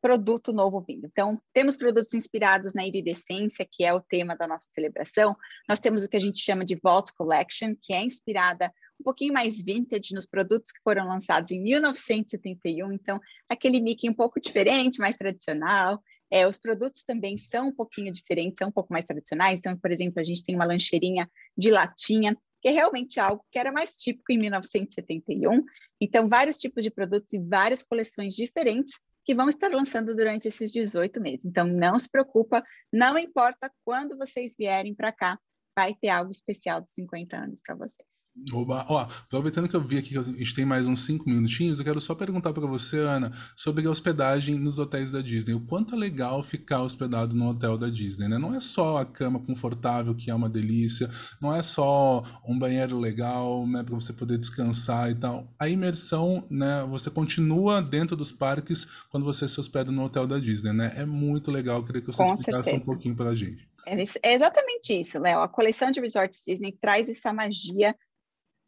produto 0.00 0.52
novo 0.52 0.80
vindo. 0.80 1.06
Então, 1.06 1.40
temos 1.52 1.76
produtos 1.76 2.14
inspirados 2.14 2.72
na 2.74 2.86
iridescência, 2.86 3.66
que 3.70 3.84
é 3.84 3.92
o 3.92 4.00
tema 4.00 4.34
da 4.34 4.48
nossa 4.48 4.68
celebração. 4.72 5.36
Nós 5.68 5.80
temos 5.80 6.04
o 6.04 6.08
que 6.08 6.16
a 6.16 6.20
gente 6.20 6.40
chama 6.40 6.64
de 6.64 6.76
Vault 6.82 7.12
Collection, 7.14 7.74
que 7.80 7.92
é 7.92 8.02
inspirada 8.02 8.72
um 9.00 9.04
pouquinho 9.04 9.32
mais 9.32 9.60
vintage 9.62 10.14
nos 10.14 10.26
produtos 10.26 10.72
que 10.72 10.80
foram 10.82 11.06
lançados 11.06 11.50
em 11.52 11.60
1971. 11.60 12.92
Então, 12.92 13.20
aquele 13.48 13.80
Mickey 13.80 14.08
um 14.08 14.14
pouco 14.14 14.40
diferente, 14.40 15.00
mais 15.00 15.16
tradicional. 15.16 16.02
É, 16.30 16.46
os 16.46 16.58
produtos 16.58 17.02
também 17.02 17.36
são 17.36 17.68
um 17.68 17.74
pouquinho 17.74 18.12
diferentes, 18.12 18.56
são 18.58 18.68
um 18.68 18.72
pouco 18.72 18.92
mais 18.92 19.04
tradicionais. 19.04 19.58
Então, 19.58 19.76
por 19.76 19.90
exemplo, 19.90 20.20
a 20.20 20.24
gente 20.24 20.44
tem 20.44 20.54
uma 20.54 20.64
lancheirinha 20.64 21.28
de 21.56 21.70
latinha, 21.70 22.36
que 22.62 22.68
é 22.68 22.70
realmente 22.70 23.18
algo 23.18 23.44
que 23.50 23.58
era 23.58 23.72
mais 23.72 23.96
típico 23.96 24.32
em 24.32 24.38
1971. 24.38 25.64
Então, 26.00 26.28
vários 26.28 26.58
tipos 26.58 26.84
de 26.84 26.90
produtos 26.90 27.32
e 27.32 27.38
várias 27.38 27.82
coleções 27.82 28.34
diferentes 28.34 29.00
que 29.30 29.34
vão 29.36 29.48
estar 29.48 29.70
lançando 29.70 30.12
durante 30.12 30.48
esses 30.48 30.72
18 30.72 31.20
meses. 31.20 31.44
Então, 31.44 31.64
não 31.64 31.96
se 32.00 32.10
preocupa, 32.10 32.64
não 32.92 33.16
importa 33.16 33.70
quando 33.84 34.18
vocês 34.18 34.56
vierem 34.58 34.92
para 34.92 35.12
cá, 35.12 35.38
vai 35.78 35.94
ter 35.94 36.08
algo 36.08 36.32
especial 36.32 36.80
dos 36.80 36.90
50 36.90 37.36
anos 37.36 37.60
para 37.64 37.76
vocês. 37.76 38.08
Oba. 38.52 38.86
Ó, 38.88 38.98
aproveitando 39.00 39.68
que 39.68 39.76
eu 39.76 39.80
vi 39.80 39.98
aqui 39.98 40.10
que 40.10 40.18
a 40.18 40.22
gente 40.22 40.54
tem 40.54 40.64
mais 40.64 40.86
uns 40.86 41.04
5 41.04 41.28
minutinhos, 41.28 41.78
eu 41.78 41.84
quero 41.84 42.00
só 42.00 42.14
perguntar 42.14 42.52
para 42.52 42.66
você, 42.66 42.98
Ana, 42.98 43.32
sobre 43.56 43.86
a 43.86 43.90
hospedagem 43.90 44.58
nos 44.58 44.78
hotéis 44.78 45.12
da 45.12 45.20
Disney. 45.20 45.54
O 45.54 45.60
quanto 45.60 45.94
é 45.94 45.98
legal 45.98 46.42
ficar 46.42 46.82
hospedado 46.82 47.36
no 47.36 47.48
hotel 47.50 47.76
da 47.76 47.88
Disney, 47.88 48.28
né? 48.28 48.38
Não 48.38 48.54
é 48.54 48.60
só 48.60 48.98
a 48.98 49.04
cama 49.04 49.40
confortável, 49.40 50.14
que 50.14 50.30
é 50.30 50.34
uma 50.34 50.48
delícia, 50.48 51.10
não 51.40 51.54
é 51.54 51.62
só 51.62 52.22
um 52.46 52.58
banheiro 52.58 52.98
legal, 52.98 53.66
né, 53.66 53.82
para 53.82 53.94
você 53.94 54.12
poder 54.12 54.38
descansar 54.38 55.10
e 55.10 55.14
tal. 55.14 55.52
A 55.58 55.68
imersão, 55.68 56.46
né, 56.50 56.84
você 56.88 57.10
continua 57.10 57.82
dentro 57.82 58.16
dos 58.16 58.32
parques 58.32 58.86
quando 59.10 59.24
você 59.24 59.48
se 59.48 59.58
hospeda 59.60 59.90
no 59.90 60.04
hotel 60.04 60.26
da 60.26 60.38
Disney, 60.38 60.72
né? 60.72 60.92
É 60.96 61.04
muito 61.04 61.50
legal, 61.50 61.78
eu 61.78 61.84
queria 61.84 62.00
que 62.00 62.06
você 62.06 62.22
Com 62.22 62.34
explicasse 62.34 62.64
certeza. 62.64 62.76
um 62.76 62.80
pouquinho 62.80 63.14
para 63.14 63.30
a 63.30 63.36
gente. 63.36 63.68
É, 63.86 63.96
é 64.22 64.34
exatamente 64.34 64.92
isso, 64.92 65.18
Léo. 65.18 65.40
A 65.40 65.48
coleção 65.48 65.90
de 65.90 66.00
resorts 66.00 66.42
Disney 66.46 66.76
traz 66.80 67.08
essa 67.08 67.32
magia 67.32 67.94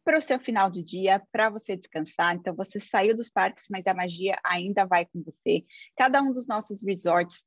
para 0.05 0.19
o 0.19 0.23
seu 0.23 0.38
final 0.38 0.71
de 0.71 0.83
dia, 0.83 1.23
para 1.31 1.49
você 1.49 1.77
descansar. 1.77 2.35
Então, 2.35 2.55
você 2.55 2.81
saiu 2.81 3.15
dos 3.15 3.31
parques, 3.31 3.65
mas 3.71 3.87
a 3.87 3.95
magia 3.95 4.38
ainda 4.45 4.85
vai 4.85 5.07
com 5.07 5.23
você. 5.23 5.65
Cada 5.97 6.21
um 6.23 6.33
dos 6.33 6.47
nossos 6.47 6.83
resorts 6.83 7.45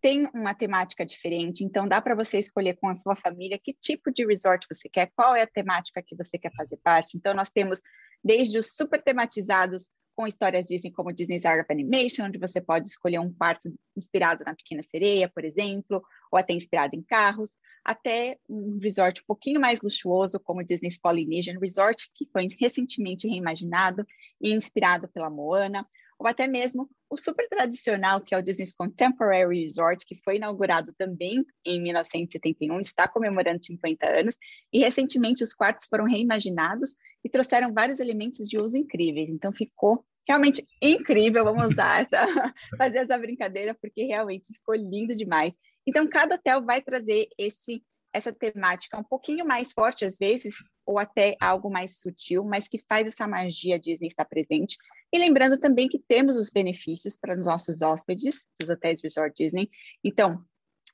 tem 0.00 0.28
uma 0.34 0.52
temática 0.52 1.06
diferente, 1.06 1.62
então 1.62 1.86
dá 1.86 2.02
para 2.02 2.16
você 2.16 2.40
escolher 2.40 2.74
com 2.74 2.88
a 2.88 2.96
sua 2.96 3.14
família 3.14 3.56
que 3.62 3.72
tipo 3.72 4.10
de 4.10 4.26
resort 4.26 4.66
você 4.68 4.88
quer, 4.88 5.12
qual 5.14 5.36
é 5.36 5.42
a 5.42 5.46
temática 5.46 6.02
que 6.04 6.16
você 6.16 6.36
quer 6.36 6.50
fazer 6.56 6.76
parte. 6.78 7.16
Então, 7.16 7.32
nós 7.34 7.50
temos 7.50 7.80
desde 8.22 8.58
os 8.58 8.74
super 8.74 9.00
tematizados 9.00 9.88
com 10.14 10.26
histórias 10.26 10.66
Disney 10.66 10.90
como 10.90 11.12
Disney's 11.12 11.44
Art 11.44 11.62
of 11.62 11.72
Animation, 11.72 12.26
onde 12.26 12.38
você 12.38 12.60
pode 12.60 12.88
escolher 12.88 13.18
um 13.18 13.32
quarto 13.32 13.72
inspirado 13.96 14.44
na 14.44 14.54
Pequena 14.54 14.82
Sereia, 14.82 15.28
por 15.28 15.44
exemplo, 15.44 16.02
ou 16.30 16.38
até 16.38 16.52
inspirado 16.52 16.94
em 16.94 17.02
carros, 17.02 17.56
até 17.84 18.38
um 18.48 18.78
resort 18.80 19.20
um 19.20 19.26
pouquinho 19.26 19.60
mais 19.60 19.80
luxuoso, 19.80 20.38
como 20.38 20.64
Disney's 20.64 20.98
Polynesian 20.98 21.58
Resort, 21.58 22.10
que 22.14 22.26
foi 22.32 22.46
recentemente 22.60 23.26
reimaginado 23.26 24.06
e 24.40 24.52
inspirado 24.52 25.08
pela 25.08 25.30
Moana, 25.30 25.86
ou 26.18 26.28
até 26.28 26.46
mesmo 26.46 26.88
o 27.10 27.18
super 27.18 27.48
tradicional, 27.48 28.20
que 28.20 28.32
é 28.32 28.38
o 28.38 28.42
Disney's 28.42 28.74
Contemporary 28.74 29.60
Resort, 29.60 30.06
que 30.06 30.14
foi 30.24 30.36
inaugurado 30.36 30.94
também 30.96 31.44
em 31.64 31.82
1971, 31.82 32.80
está 32.80 33.08
comemorando 33.08 33.64
50 33.64 34.06
anos, 34.06 34.38
e 34.72 34.78
recentemente 34.78 35.42
os 35.42 35.52
quartos 35.52 35.86
foram 35.88 36.04
reimaginados 36.04 36.94
e 37.24 37.28
trouxeram 37.28 37.72
vários 37.72 38.00
elementos 38.00 38.48
de 38.48 38.58
uso 38.58 38.76
incríveis. 38.76 39.30
Então 39.30 39.52
ficou 39.52 40.04
realmente 40.26 40.66
incrível, 40.80 41.44
vamos 41.44 41.68
usar 41.68 42.02
essa, 42.02 42.54
fazer 42.78 42.98
essa 42.98 43.18
brincadeira, 43.18 43.74
porque 43.74 44.04
realmente 44.04 44.52
ficou 44.54 44.74
lindo 44.74 45.14
demais. 45.16 45.52
Então, 45.86 46.08
cada 46.08 46.36
hotel 46.36 46.64
vai 46.64 46.80
trazer 46.80 47.28
esse 47.36 47.84
essa 48.14 48.30
temática 48.30 48.98
um 48.98 49.02
pouquinho 49.02 49.42
mais 49.42 49.72
forte 49.72 50.04
às 50.04 50.18
vezes, 50.18 50.54
ou 50.84 50.98
até 50.98 51.34
algo 51.40 51.70
mais 51.70 51.98
sutil, 51.98 52.44
mas 52.44 52.68
que 52.68 52.78
faz 52.86 53.08
essa 53.08 53.26
magia 53.26 53.78
Disney 53.78 54.08
estar 54.08 54.26
presente. 54.26 54.76
E 55.10 55.18
lembrando 55.18 55.58
também 55.58 55.88
que 55.88 55.98
temos 55.98 56.36
os 56.36 56.50
benefícios 56.50 57.16
para 57.16 57.38
os 57.38 57.46
nossos 57.46 57.80
hóspedes 57.80 58.46
dos 58.60 58.68
hotéis 58.68 59.00
Resort 59.02 59.34
Disney. 59.34 59.70
Então, 60.04 60.44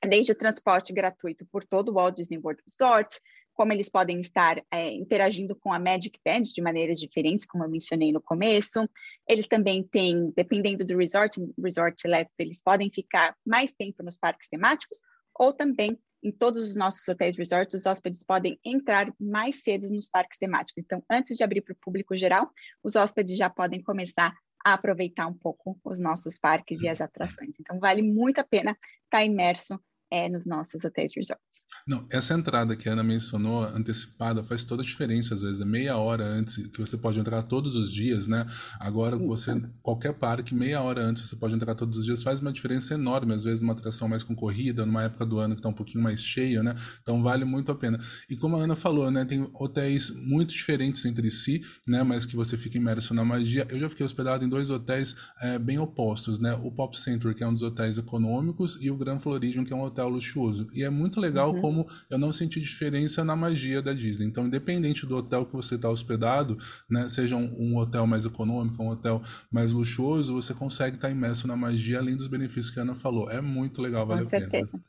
desde 0.06 0.30
o 0.30 0.34
transporte 0.34 0.92
gratuito 0.92 1.44
por 1.46 1.64
todo 1.64 1.88
o 1.88 1.94
Walt 1.94 2.14
Disney 2.14 2.38
World 2.38 2.62
Resort, 2.64 3.18
como 3.58 3.72
eles 3.72 3.88
podem 3.88 4.20
estar 4.20 4.62
é, 4.70 4.92
interagindo 4.92 5.56
com 5.56 5.72
a 5.72 5.80
Magic 5.80 6.16
Band 6.24 6.42
de 6.42 6.62
maneiras 6.62 7.00
diferentes, 7.00 7.44
como 7.44 7.64
eu 7.64 7.68
mencionei 7.68 8.12
no 8.12 8.22
começo. 8.22 8.88
Eles 9.28 9.48
também 9.48 9.82
têm, 9.82 10.32
dependendo 10.36 10.84
do 10.84 10.96
resort, 10.96 11.40
resort 11.60 12.00
selects, 12.00 12.38
eles 12.38 12.62
podem 12.62 12.88
ficar 12.88 13.34
mais 13.44 13.72
tempo 13.72 14.04
nos 14.04 14.16
parques 14.16 14.48
temáticos, 14.48 15.00
ou 15.36 15.52
também 15.52 15.98
em 16.22 16.30
todos 16.30 16.68
os 16.68 16.76
nossos 16.76 17.06
hotéis 17.08 17.36
resorts, 17.36 17.74
os 17.74 17.84
hóspedes 17.84 18.22
podem 18.22 18.60
entrar 18.64 19.12
mais 19.18 19.60
cedo 19.60 19.88
nos 19.88 20.08
parques 20.08 20.38
temáticos. 20.38 20.84
Então, 20.84 21.02
antes 21.10 21.36
de 21.36 21.42
abrir 21.42 21.62
para 21.62 21.72
o 21.72 21.78
público 21.80 22.16
geral, 22.16 22.48
os 22.80 22.94
hóspedes 22.94 23.36
já 23.36 23.50
podem 23.50 23.82
começar 23.82 24.32
a 24.64 24.74
aproveitar 24.74 25.26
um 25.26 25.34
pouco 25.34 25.76
os 25.84 25.98
nossos 25.98 26.38
parques 26.38 26.80
e 26.80 26.88
as 26.88 27.00
atrações. 27.00 27.54
Então, 27.58 27.80
vale 27.80 28.02
muito 28.02 28.38
a 28.38 28.44
pena 28.44 28.78
estar 29.04 29.24
imerso 29.24 29.80
é, 30.10 30.28
nos 30.28 30.46
nossos 30.46 30.84
hotéis 30.84 31.12
resorts. 31.14 31.66
Não, 31.86 32.06
essa 32.12 32.34
entrada 32.34 32.76
que 32.76 32.86
a 32.86 32.92
Ana 32.92 33.02
mencionou, 33.02 33.64
antecipada, 33.64 34.44
faz 34.44 34.62
toda 34.62 34.82
a 34.82 34.84
diferença, 34.84 35.34
às 35.34 35.40
vezes, 35.40 35.60
é 35.62 35.64
meia 35.64 35.96
hora 35.96 36.22
antes, 36.22 36.66
que 36.66 36.78
você 36.78 36.98
pode 36.98 37.18
entrar 37.18 37.42
todos 37.44 37.76
os 37.76 37.90
dias, 37.90 38.26
né? 38.26 38.46
Agora, 38.78 39.16
Isso. 39.16 39.26
você, 39.26 39.62
qualquer 39.80 40.12
parque, 40.12 40.54
meia 40.54 40.82
hora 40.82 41.00
antes 41.02 41.26
você 41.26 41.36
pode 41.36 41.54
entrar 41.54 41.74
todos 41.74 41.96
os 41.96 42.04
dias, 42.04 42.22
faz 42.22 42.40
uma 42.40 42.52
diferença 42.52 42.92
enorme, 42.92 43.32
às 43.32 43.44
vezes, 43.44 43.62
numa 43.62 43.72
atração 43.72 44.06
mais 44.06 44.22
concorrida, 44.22 44.84
numa 44.84 45.04
época 45.04 45.24
do 45.24 45.38
ano 45.38 45.54
que 45.54 45.60
está 45.60 45.70
um 45.70 45.74
pouquinho 45.74 46.04
mais 46.04 46.22
cheio, 46.22 46.62
né? 46.62 46.76
Então, 47.00 47.22
vale 47.22 47.46
muito 47.46 47.72
a 47.72 47.74
pena. 47.74 47.98
E 48.28 48.36
como 48.36 48.56
a 48.56 48.60
Ana 48.60 48.76
falou, 48.76 49.10
né? 49.10 49.24
Tem 49.24 49.48
hotéis 49.54 50.10
muito 50.10 50.52
diferentes 50.52 51.06
entre 51.06 51.30
si, 51.30 51.62
né? 51.86 52.02
Mas 52.02 52.26
que 52.26 52.36
você 52.36 52.56
fica 52.58 52.76
imerso 52.76 53.14
na 53.14 53.24
magia. 53.24 53.66
Eu 53.70 53.80
já 53.80 53.88
fiquei 53.88 54.04
hospedado 54.04 54.44
em 54.44 54.48
dois 54.48 54.68
hotéis 54.68 55.16
é, 55.40 55.58
bem 55.58 55.78
opostos, 55.78 56.38
né? 56.38 56.52
O 56.62 56.70
Pop 56.70 56.98
Center, 56.98 57.34
que 57.34 57.42
é 57.42 57.48
um 57.48 57.54
dos 57.54 57.62
hotéis 57.62 57.96
econômicos, 57.96 58.76
e 58.80 58.90
o 58.90 58.96
Grand 58.96 59.18
Floridian, 59.18 59.64
que 59.64 59.72
é 59.72 59.76
um 59.76 59.82
hotel 59.82 59.97
luxuoso. 60.04 60.68
E 60.72 60.84
é 60.84 60.90
muito 60.90 61.20
legal 61.20 61.52
uhum. 61.52 61.60
como 61.60 61.88
eu 62.10 62.18
não 62.18 62.32
senti 62.32 62.60
diferença 62.60 63.24
na 63.24 63.36
magia 63.36 63.80
da 63.82 63.92
Disney. 63.92 64.26
Então, 64.26 64.46
independente 64.46 65.06
do 65.06 65.16
hotel 65.16 65.46
que 65.46 65.52
você 65.52 65.74
está 65.74 65.88
hospedado, 65.88 66.56
né, 66.88 67.08
seja 67.08 67.36
um, 67.36 67.54
um, 67.58 67.76
hotel 67.76 68.06
mais 68.06 68.24
econômico, 68.24 68.82
um 68.82 68.88
hotel 68.88 69.22
mais 69.50 69.72
luxuoso, 69.72 70.34
você 70.34 70.54
consegue 70.54 70.96
estar 70.96 71.08
tá 71.08 71.12
imerso 71.12 71.46
na 71.46 71.56
magia, 71.56 71.98
além 71.98 72.16
dos 72.16 72.28
benefícios 72.28 72.70
que 72.70 72.78
a 72.78 72.82
Ana 72.82 72.94
falou. 72.94 73.30
É 73.30 73.40
muito 73.40 73.80
legal, 73.80 74.06
vale 74.06 74.22
Com 74.22 74.28
a 74.28 74.30
certeza. 74.30 74.66
pena. 74.66 74.84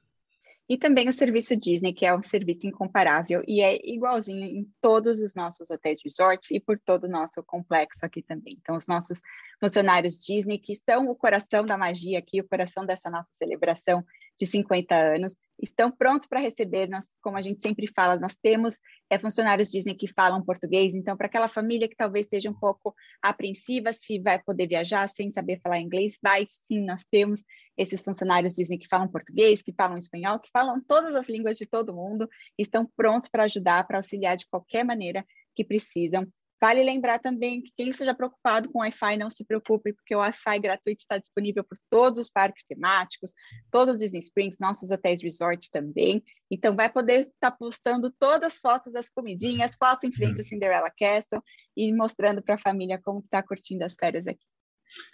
E 0.69 0.77
também 0.77 1.09
o 1.09 1.11
serviço 1.11 1.57
Disney, 1.57 1.93
que 1.93 2.05
é 2.05 2.15
um 2.15 2.21
serviço 2.21 2.67
incomparável 2.67 3.43
e 3.47 3.59
é 3.59 3.79
igualzinho 3.83 4.45
em 4.45 4.71
todos 4.79 5.19
os 5.19 5.33
nossos 5.33 5.67
hotéis 5.71 5.99
resorts 6.03 6.51
e 6.51 6.59
por 6.59 6.77
todo 6.77 7.05
o 7.05 7.09
nosso 7.09 7.41
complexo 7.41 8.05
aqui 8.05 8.21
também. 8.21 8.53
Então, 8.61 8.77
os 8.77 8.85
nossos 8.85 9.19
funcionários 9.59 10.23
Disney, 10.23 10.59
que 10.59 10.75
são 10.75 11.09
o 11.09 11.15
coração 11.15 11.65
da 11.65 11.75
magia 11.75 12.19
aqui, 12.19 12.39
o 12.39 12.47
coração 12.47 12.85
dessa 12.85 13.09
nossa 13.09 13.27
celebração 13.35 14.05
de 14.39 14.45
50 14.45 14.95
anos, 14.95 15.35
estão 15.61 15.91
prontos 15.91 16.27
para 16.27 16.39
receber. 16.39 16.87
Nós, 16.87 17.05
como 17.21 17.37
a 17.37 17.41
gente 17.41 17.61
sempre 17.61 17.87
fala, 17.87 18.17
nós 18.17 18.35
temos 18.37 18.75
é, 19.09 19.19
funcionários 19.19 19.69
Disney 19.69 19.95
que 19.95 20.07
falam 20.07 20.43
português, 20.43 20.95
então, 20.95 21.17
para 21.17 21.27
aquela 21.27 21.49
família 21.49 21.89
que 21.89 21.95
talvez 21.95 22.25
esteja 22.25 22.49
um 22.49 22.57
pouco 22.57 22.95
apreensiva 23.21 23.91
se 23.91 24.19
vai 24.19 24.41
poder 24.41 24.67
viajar 24.67 25.09
sem 25.09 25.29
saber 25.29 25.59
falar 25.61 25.79
inglês, 25.79 26.17
vai 26.23 26.45
sim, 26.47 26.85
nós 26.85 27.03
temos 27.11 27.43
esses 27.77 28.01
funcionários 28.01 28.55
Disney 28.55 28.77
que 28.77 28.87
falam 28.87 29.07
português, 29.07 29.61
que 29.61 29.73
falam 29.73 29.97
espanhol, 29.97 30.39
que 30.39 30.49
falam 30.51 30.81
todas 30.87 31.15
as 31.15 31.27
línguas 31.27 31.57
de 31.57 31.65
todo 31.65 31.93
mundo, 31.93 32.29
estão 32.57 32.89
prontos 32.95 33.27
para 33.27 33.43
ajudar, 33.43 33.85
para 33.85 33.97
auxiliar 33.97 34.37
de 34.37 34.47
qualquer 34.47 34.85
maneira 34.85 35.25
que 35.53 35.65
precisam. 35.65 36.25
Vale 36.61 36.83
lembrar 36.83 37.19
também 37.19 37.61
que 37.61 37.71
quem 37.75 37.89
esteja 37.89 38.13
preocupado 38.13 38.69
com 38.69 38.79
Wi-Fi 38.79 39.15
não 39.17 39.29
se 39.29 39.45
preocupe, 39.45 39.93
porque 39.93 40.13
o 40.13 40.19
Wi-Fi 40.19 40.59
gratuito 40.59 41.01
está 41.01 41.17
disponível 41.17 41.63
por 41.63 41.77
todos 41.89 42.19
os 42.19 42.29
parques 42.29 42.65
temáticos, 42.65 43.33
todos 43.71 43.95
os 43.95 44.01
Disney 44.01 44.19
Springs, 44.19 44.57
nossos 44.59 44.91
hotéis 44.91 45.23
resorts 45.23 45.69
também. 45.69 46.21
Então 46.51 46.75
vai 46.75 46.91
poder 46.91 47.21
estar 47.21 47.51
tá 47.51 47.51
postando 47.51 48.11
todas 48.11 48.53
as 48.53 48.59
fotos 48.59 48.91
das 48.91 49.09
comidinhas, 49.09 49.71
fotos 49.79 50.03
em 50.09 50.11
frente 50.11 50.41
ao 50.41 50.45
Cinderella 50.45 50.91
Castle 50.97 51.41
e 51.77 51.93
mostrando 51.93 52.41
para 52.43 52.55
a 52.55 52.59
família 52.59 52.99
como 53.01 53.19
está 53.19 53.41
curtindo 53.41 53.85
as 53.85 53.95
férias 53.95 54.27
aqui. 54.27 54.45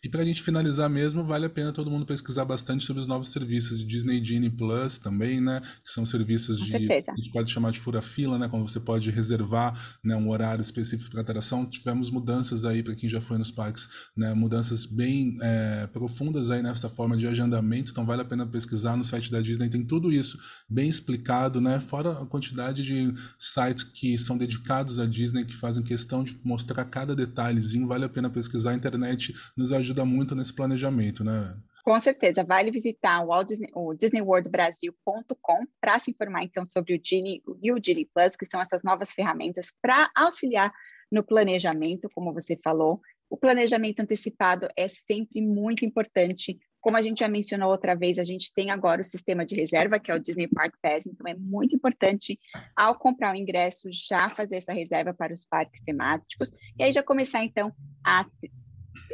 E 0.03 0.09
para 0.09 0.21
a 0.21 0.25
gente 0.25 0.41
finalizar 0.41 0.89
mesmo, 0.89 1.23
vale 1.23 1.45
a 1.45 1.49
pena 1.49 1.71
todo 1.71 1.89
mundo 1.91 2.05
pesquisar 2.05 2.45
bastante 2.45 2.85
sobre 2.85 3.01
os 3.01 3.07
novos 3.07 3.29
serviços 3.29 3.79
de 3.79 3.85
Disney 3.85 4.23
Genie 4.23 4.49
Plus 4.49 4.99
também, 4.99 5.41
né? 5.41 5.61
Que 5.83 5.91
são 5.91 6.05
serviços 6.05 6.59
de. 6.59 6.75
A 6.75 7.15
gente 7.15 7.31
pode 7.31 7.51
chamar 7.51 7.71
de 7.71 7.79
fura-fila, 7.79 8.37
né? 8.37 8.47
Quando 8.47 8.67
você 8.67 8.79
pode 8.79 9.09
reservar 9.09 9.77
né, 10.03 10.15
um 10.15 10.29
horário 10.29 10.61
específico 10.61 11.11
para 11.11 11.21
atração. 11.21 11.65
Tivemos 11.65 12.09
mudanças 12.09 12.65
aí 12.65 12.81
para 12.81 12.95
quem 12.95 13.09
já 13.09 13.19
foi 13.19 13.37
nos 13.37 13.51
parques, 13.51 13.89
né? 14.15 14.33
Mudanças 14.33 14.85
bem 14.85 15.37
é, 15.41 15.87
profundas 15.87 16.51
aí 16.51 16.61
nessa 16.61 16.89
forma 16.89 17.17
de 17.17 17.27
agendamento. 17.27 17.91
Então 17.91 18.05
vale 18.05 18.21
a 18.21 18.25
pena 18.25 18.45
pesquisar 18.45 18.95
no 18.95 19.03
site 19.03 19.31
da 19.31 19.41
Disney, 19.41 19.69
tem 19.69 19.83
tudo 19.83 20.11
isso 20.11 20.37
bem 20.69 20.89
explicado, 20.89 21.59
né? 21.59 21.79
Fora 21.79 22.11
a 22.11 22.25
quantidade 22.25 22.83
de 22.83 23.13
sites 23.37 23.83
que 23.83 24.17
são 24.17 24.37
dedicados 24.37 24.99
à 24.99 25.05
Disney, 25.05 25.45
que 25.45 25.55
fazem 25.55 25.83
questão 25.83 26.23
de 26.23 26.39
mostrar 26.43 26.85
cada 26.85 27.15
detalhezinho. 27.15 27.87
Vale 27.87 28.05
a 28.05 28.09
pena 28.09 28.29
pesquisar 28.29 28.71
a 28.71 28.75
internet 28.75 29.35
no 29.55 29.64
nos 29.65 29.73
ajuda 29.73 30.05
muito 30.05 30.35
nesse 30.35 30.53
planejamento, 30.53 31.23
né? 31.23 31.57
Com 31.83 31.99
certeza, 31.99 32.43
vale 32.43 32.71
visitar 32.71 33.23
o, 33.23 33.43
Disney, 33.43 33.69
o 33.73 33.93
DisneyWorldBrasil.com 33.93 35.65
para 35.79 35.99
se 35.99 36.11
informar 36.11 36.43
então 36.43 36.63
sobre 36.65 36.95
o 36.95 37.01
Genie 37.03 37.43
e 37.61 37.71
o 37.71 37.79
Genie 37.83 38.09
Plus, 38.13 38.35
que 38.35 38.45
são 38.45 38.61
essas 38.61 38.81
novas 38.83 39.11
ferramentas 39.11 39.67
para 39.81 40.09
auxiliar 40.15 40.73
no 41.11 41.23
planejamento, 41.23 42.09
como 42.13 42.33
você 42.33 42.57
falou. 42.63 42.99
O 43.29 43.37
planejamento 43.37 43.99
antecipado 43.99 44.67
é 44.75 44.87
sempre 44.87 45.41
muito 45.41 45.85
importante. 45.85 46.57
Como 46.81 46.97
a 46.97 47.01
gente 47.01 47.19
já 47.19 47.27
mencionou 47.27 47.69
outra 47.71 47.95
vez, 47.95 48.17
a 48.19 48.23
gente 48.23 48.51
tem 48.53 48.71
agora 48.71 49.01
o 49.01 49.03
sistema 49.03 49.45
de 49.45 49.55
reserva, 49.55 49.99
que 49.99 50.11
é 50.11 50.15
o 50.15 50.19
Disney 50.19 50.47
Park 50.47 50.75
Pass, 50.81 51.05
então 51.05 51.27
é 51.27 51.35
muito 51.35 51.75
importante, 51.75 52.39
ao 52.75 52.97
comprar 52.97 53.33
o 53.33 53.37
ingresso, 53.37 53.89
já 53.91 54.29
fazer 54.29 54.57
essa 54.57 54.73
reserva 54.73 55.13
para 55.13 55.33
os 55.33 55.45
parques 55.45 55.81
temáticos, 55.83 56.51
e 56.77 56.83
aí 56.83 56.93
já 56.93 57.01
começar, 57.01 57.43
então, 57.43 57.71
a 58.03 58.25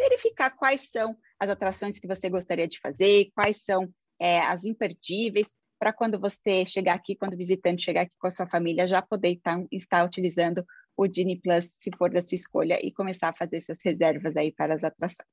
verificar 0.01 0.49
quais 0.51 0.89
são 0.91 1.15
as 1.39 1.49
atrações 1.49 1.99
que 1.99 2.07
você 2.07 2.29
gostaria 2.29 2.67
de 2.67 2.79
fazer, 2.79 3.29
quais 3.35 3.63
são 3.63 3.89
é, 4.19 4.39
as 4.39 4.65
imperdíveis, 4.65 5.47
para 5.79 5.93
quando 5.93 6.19
você 6.19 6.65
chegar 6.65 6.93
aqui, 6.93 7.15
quando 7.15 7.33
o 7.33 7.37
visitante 7.37 7.83
chegar 7.83 8.01
aqui 8.01 8.13
com 8.19 8.27
a 8.27 8.31
sua 8.31 8.47
família, 8.47 8.87
já 8.87 9.01
poder 9.01 9.39
estar 9.71 10.05
utilizando 10.05 10.63
o 10.97 11.08
Disney 11.08 11.39
Plus, 11.41 11.69
se 11.80 11.89
for 11.97 12.10
da 12.12 12.21
sua 12.21 12.36
escolha, 12.36 12.80
e 12.86 12.91
começar 12.91 13.30
a 13.30 13.34
fazer 13.34 13.58
essas 13.58 13.77
reservas 13.84 14.36
aí 14.36 14.51
para 14.51 14.75
as 14.75 14.84
atrações. 14.84 15.27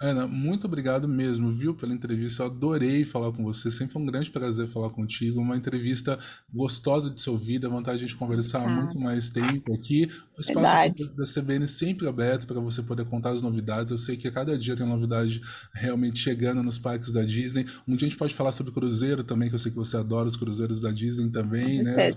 Ana, 0.00 0.26
muito 0.26 0.66
obrigado 0.66 1.06
mesmo, 1.06 1.50
viu, 1.50 1.74
pela 1.74 1.94
entrevista. 1.94 2.42
Eu 2.42 2.46
adorei 2.46 3.04
falar 3.04 3.32
com 3.32 3.44
você. 3.44 3.70
Sempre 3.70 3.92
foi 3.92 4.02
um 4.02 4.06
grande 4.06 4.30
prazer 4.30 4.66
falar 4.66 4.90
contigo. 4.90 5.40
Uma 5.40 5.56
entrevista 5.56 6.18
gostosa 6.52 7.10
de 7.10 7.20
ser 7.20 7.30
ouvida, 7.30 7.68
vontade 7.68 7.98
de 7.98 8.04
a 8.04 8.08
gente 8.08 8.18
conversar 8.18 8.64
ah. 8.64 8.68
muito 8.68 8.98
mais 8.98 9.30
tempo 9.30 9.72
aqui. 9.74 10.10
O 10.36 10.40
espaço 10.40 11.16
da 11.16 11.24
CBN 11.24 11.68
sempre 11.68 12.08
aberto 12.08 12.46
para 12.46 12.58
você 12.60 12.82
poder 12.82 13.06
contar 13.06 13.30
as 13.30 13.42
novidades. 13.42 13.92
Eu 13.92 13.98
sei 13.98 14.16
que 14.16 14.26
a 14.26 14.32
cada 14.32 14.58
dia 14.58 14.74
tem 14.74 14.86
novidade 14.86 15.40
realmente 15.72 16.18
chegando 16.18 16.62
nos 16.62 16.78
parques 16.78 17.12
da 17.12 17.22
Disney. 17.22 17.66
Um 17.86 17.94
dia 17.94 18.06
a 18.06 18.10
gente 18.10 18.18
pode 18.18 18.34
falar 18.34 18.52
sobre 18.52 18.72
cruzeiro 18.72 19.22
também, 19.22 19.48
que 19.48 19.54
eu 19.54 19.60
sei 19.60 19.70
que 19.70 19.78
você 19.78 19.96
adora 19.96 20.26
os 20.26 20.36
cruzeiros 20.36 20.80
da 20.80 20.90
Disney 20.90 21.30
também, 21.30 21.82
né? 21.82 22.10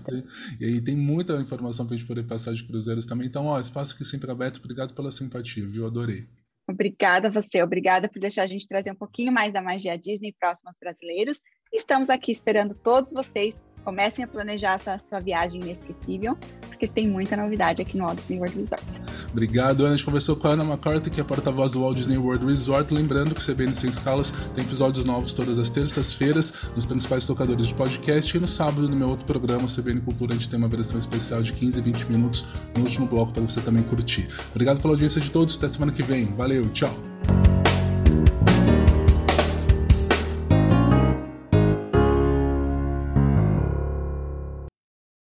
E 0.60 0.64
aí 0.64 0.80
tem 0.80 0.96
muita 0.96 1.34
informação 1.40 1.86
para 1.86 1.94
a 1.94 1.98
gente 1.98 2.06
poder 2.08 2.24
passar 2.24 2.52
de 2.52 2.64
cruzeiro 2.64 2.77
cruzeiros 2.78 3.06
também. 3.06 3.26
Então, 3.26 3.46
ó, 3.46 3.58
espaço 3.58 3.94
aqui 3.94 4.04
sempre 4.04 4.30
aberto. 4.30 4.58
Obrigado 4.58 4.94
pela 4.94 5.10
simpatia, 5.10 5.66
viu? 5.66 5.86
Adorei. 5.86 6.28
Obrigada 6.70 7.28
a 7.28 7.30
você, 7.30 7.62
obrigada 7.62 8.08
por 8.08 8.20
deixar 8.20 8.42
a 8.42 8.46
gente 8.46 8.68
trazer 8.68 8.92
um 8.92 8.94
pouquinho 8.94 9.32
mais 9.32 9.52
da 9.52 9.62
magia 9.62 9.96
Disney 9.96 10.34
próximo 10.38 10.68
aos 10.68 10.78
brasileiros. 10.78 11.40
Estamos 11.72 12.10
aqui 12.10 12.30
esperando 12.30 12.74
todos 12.74 13.10
vocês 13.10 13.54
comecem 13.88 14.22
a 14.22 14.28
planejar 14.28 14.74
essa 14.74 15.00
sua 15.08 15.18
viagem 15.18 15.62
inesquecível, 15.62 16.36
porque 16.66 16.86
tem 16.86 17.08
muita 17.08 17.34
novidade 17.34 17.80
aqui 17.80 17.96
no 17.96 18.04
Walt 18.04 18.18
Disney 18.18 18.36
World 18.36 18.58
Resort. 18.58 18.84
Obrigado, 19.32 19.80
Ana. 19.80 19.94
A 19.94 19.96
gente 19.96 20.04
conversou 20.04 20.36
com 20.36 20.46
a 20.46 20.50
Ana 20.50 20.62
McCarthy, 20.62 21.08
que 21.08 21.18
é 21.18 21.24
porta-voz 21.24 21.72
do 21.72 21.80
Walt 21.80 21.96
Disney 21.96 22.18
World 22.18 22.44
Resort. 22.44 22.92
Lembrando 22.92 23.34
que 23.34 23.40
o 23.40 23.44
CBN 23.44 23.74
Sem 23.74 23.88
Escalas 23.88 24.30
tem 24.54 24.62
episódios 24.62 25.06
novos 25.06 25.32
todas 25.32 25.58
as 25.58 25.70
terças-feiras 25.70 26.52
nos 26.76 26.84
principais 26.84 27.24
tocadores 27.24 27.68
de 27.68 27.74
podcast 27.74 28.36
e 28.36 28.40
no 28.40 28.46
sábado 28.46 28.86
no 28.86 28.94
meu 28.94 29.08
outro 29.08 29.24
programa, 29.24 29.64
o 29.64 29.74
CBN 29.74 30.02
Cultura, 30.02 30.34
a 30.34 30.36
gente 30.36 30.50
tem 30.50 30.58
uma 30.58 30.68
versão 30.68 30.98
especial 30.98 31.42
de 31.42 31.54
15 31.54 31.78
e 31.78 31.82
20 31.82 32.10
minutos 32.10 32.44
no 32.76 32.84
último 32.84 33.06
bloco 33.06 33.32
para 33.32 33.42
você 33.42 33.62
também 33.62 33.82
curtir. 33.84 34.28
Obrigado 34.50 34.82
pela 34.82 34.92
audiência 34.92 35.18
de 35.18 35.30
todos. 35.30 35.56
Até 35.56 35.66
semana 35.66 35.92
que 35.92 36.02
vem. 36.02 36.26
Valeu, 36.36 36.68
tchau. 36.74 36.94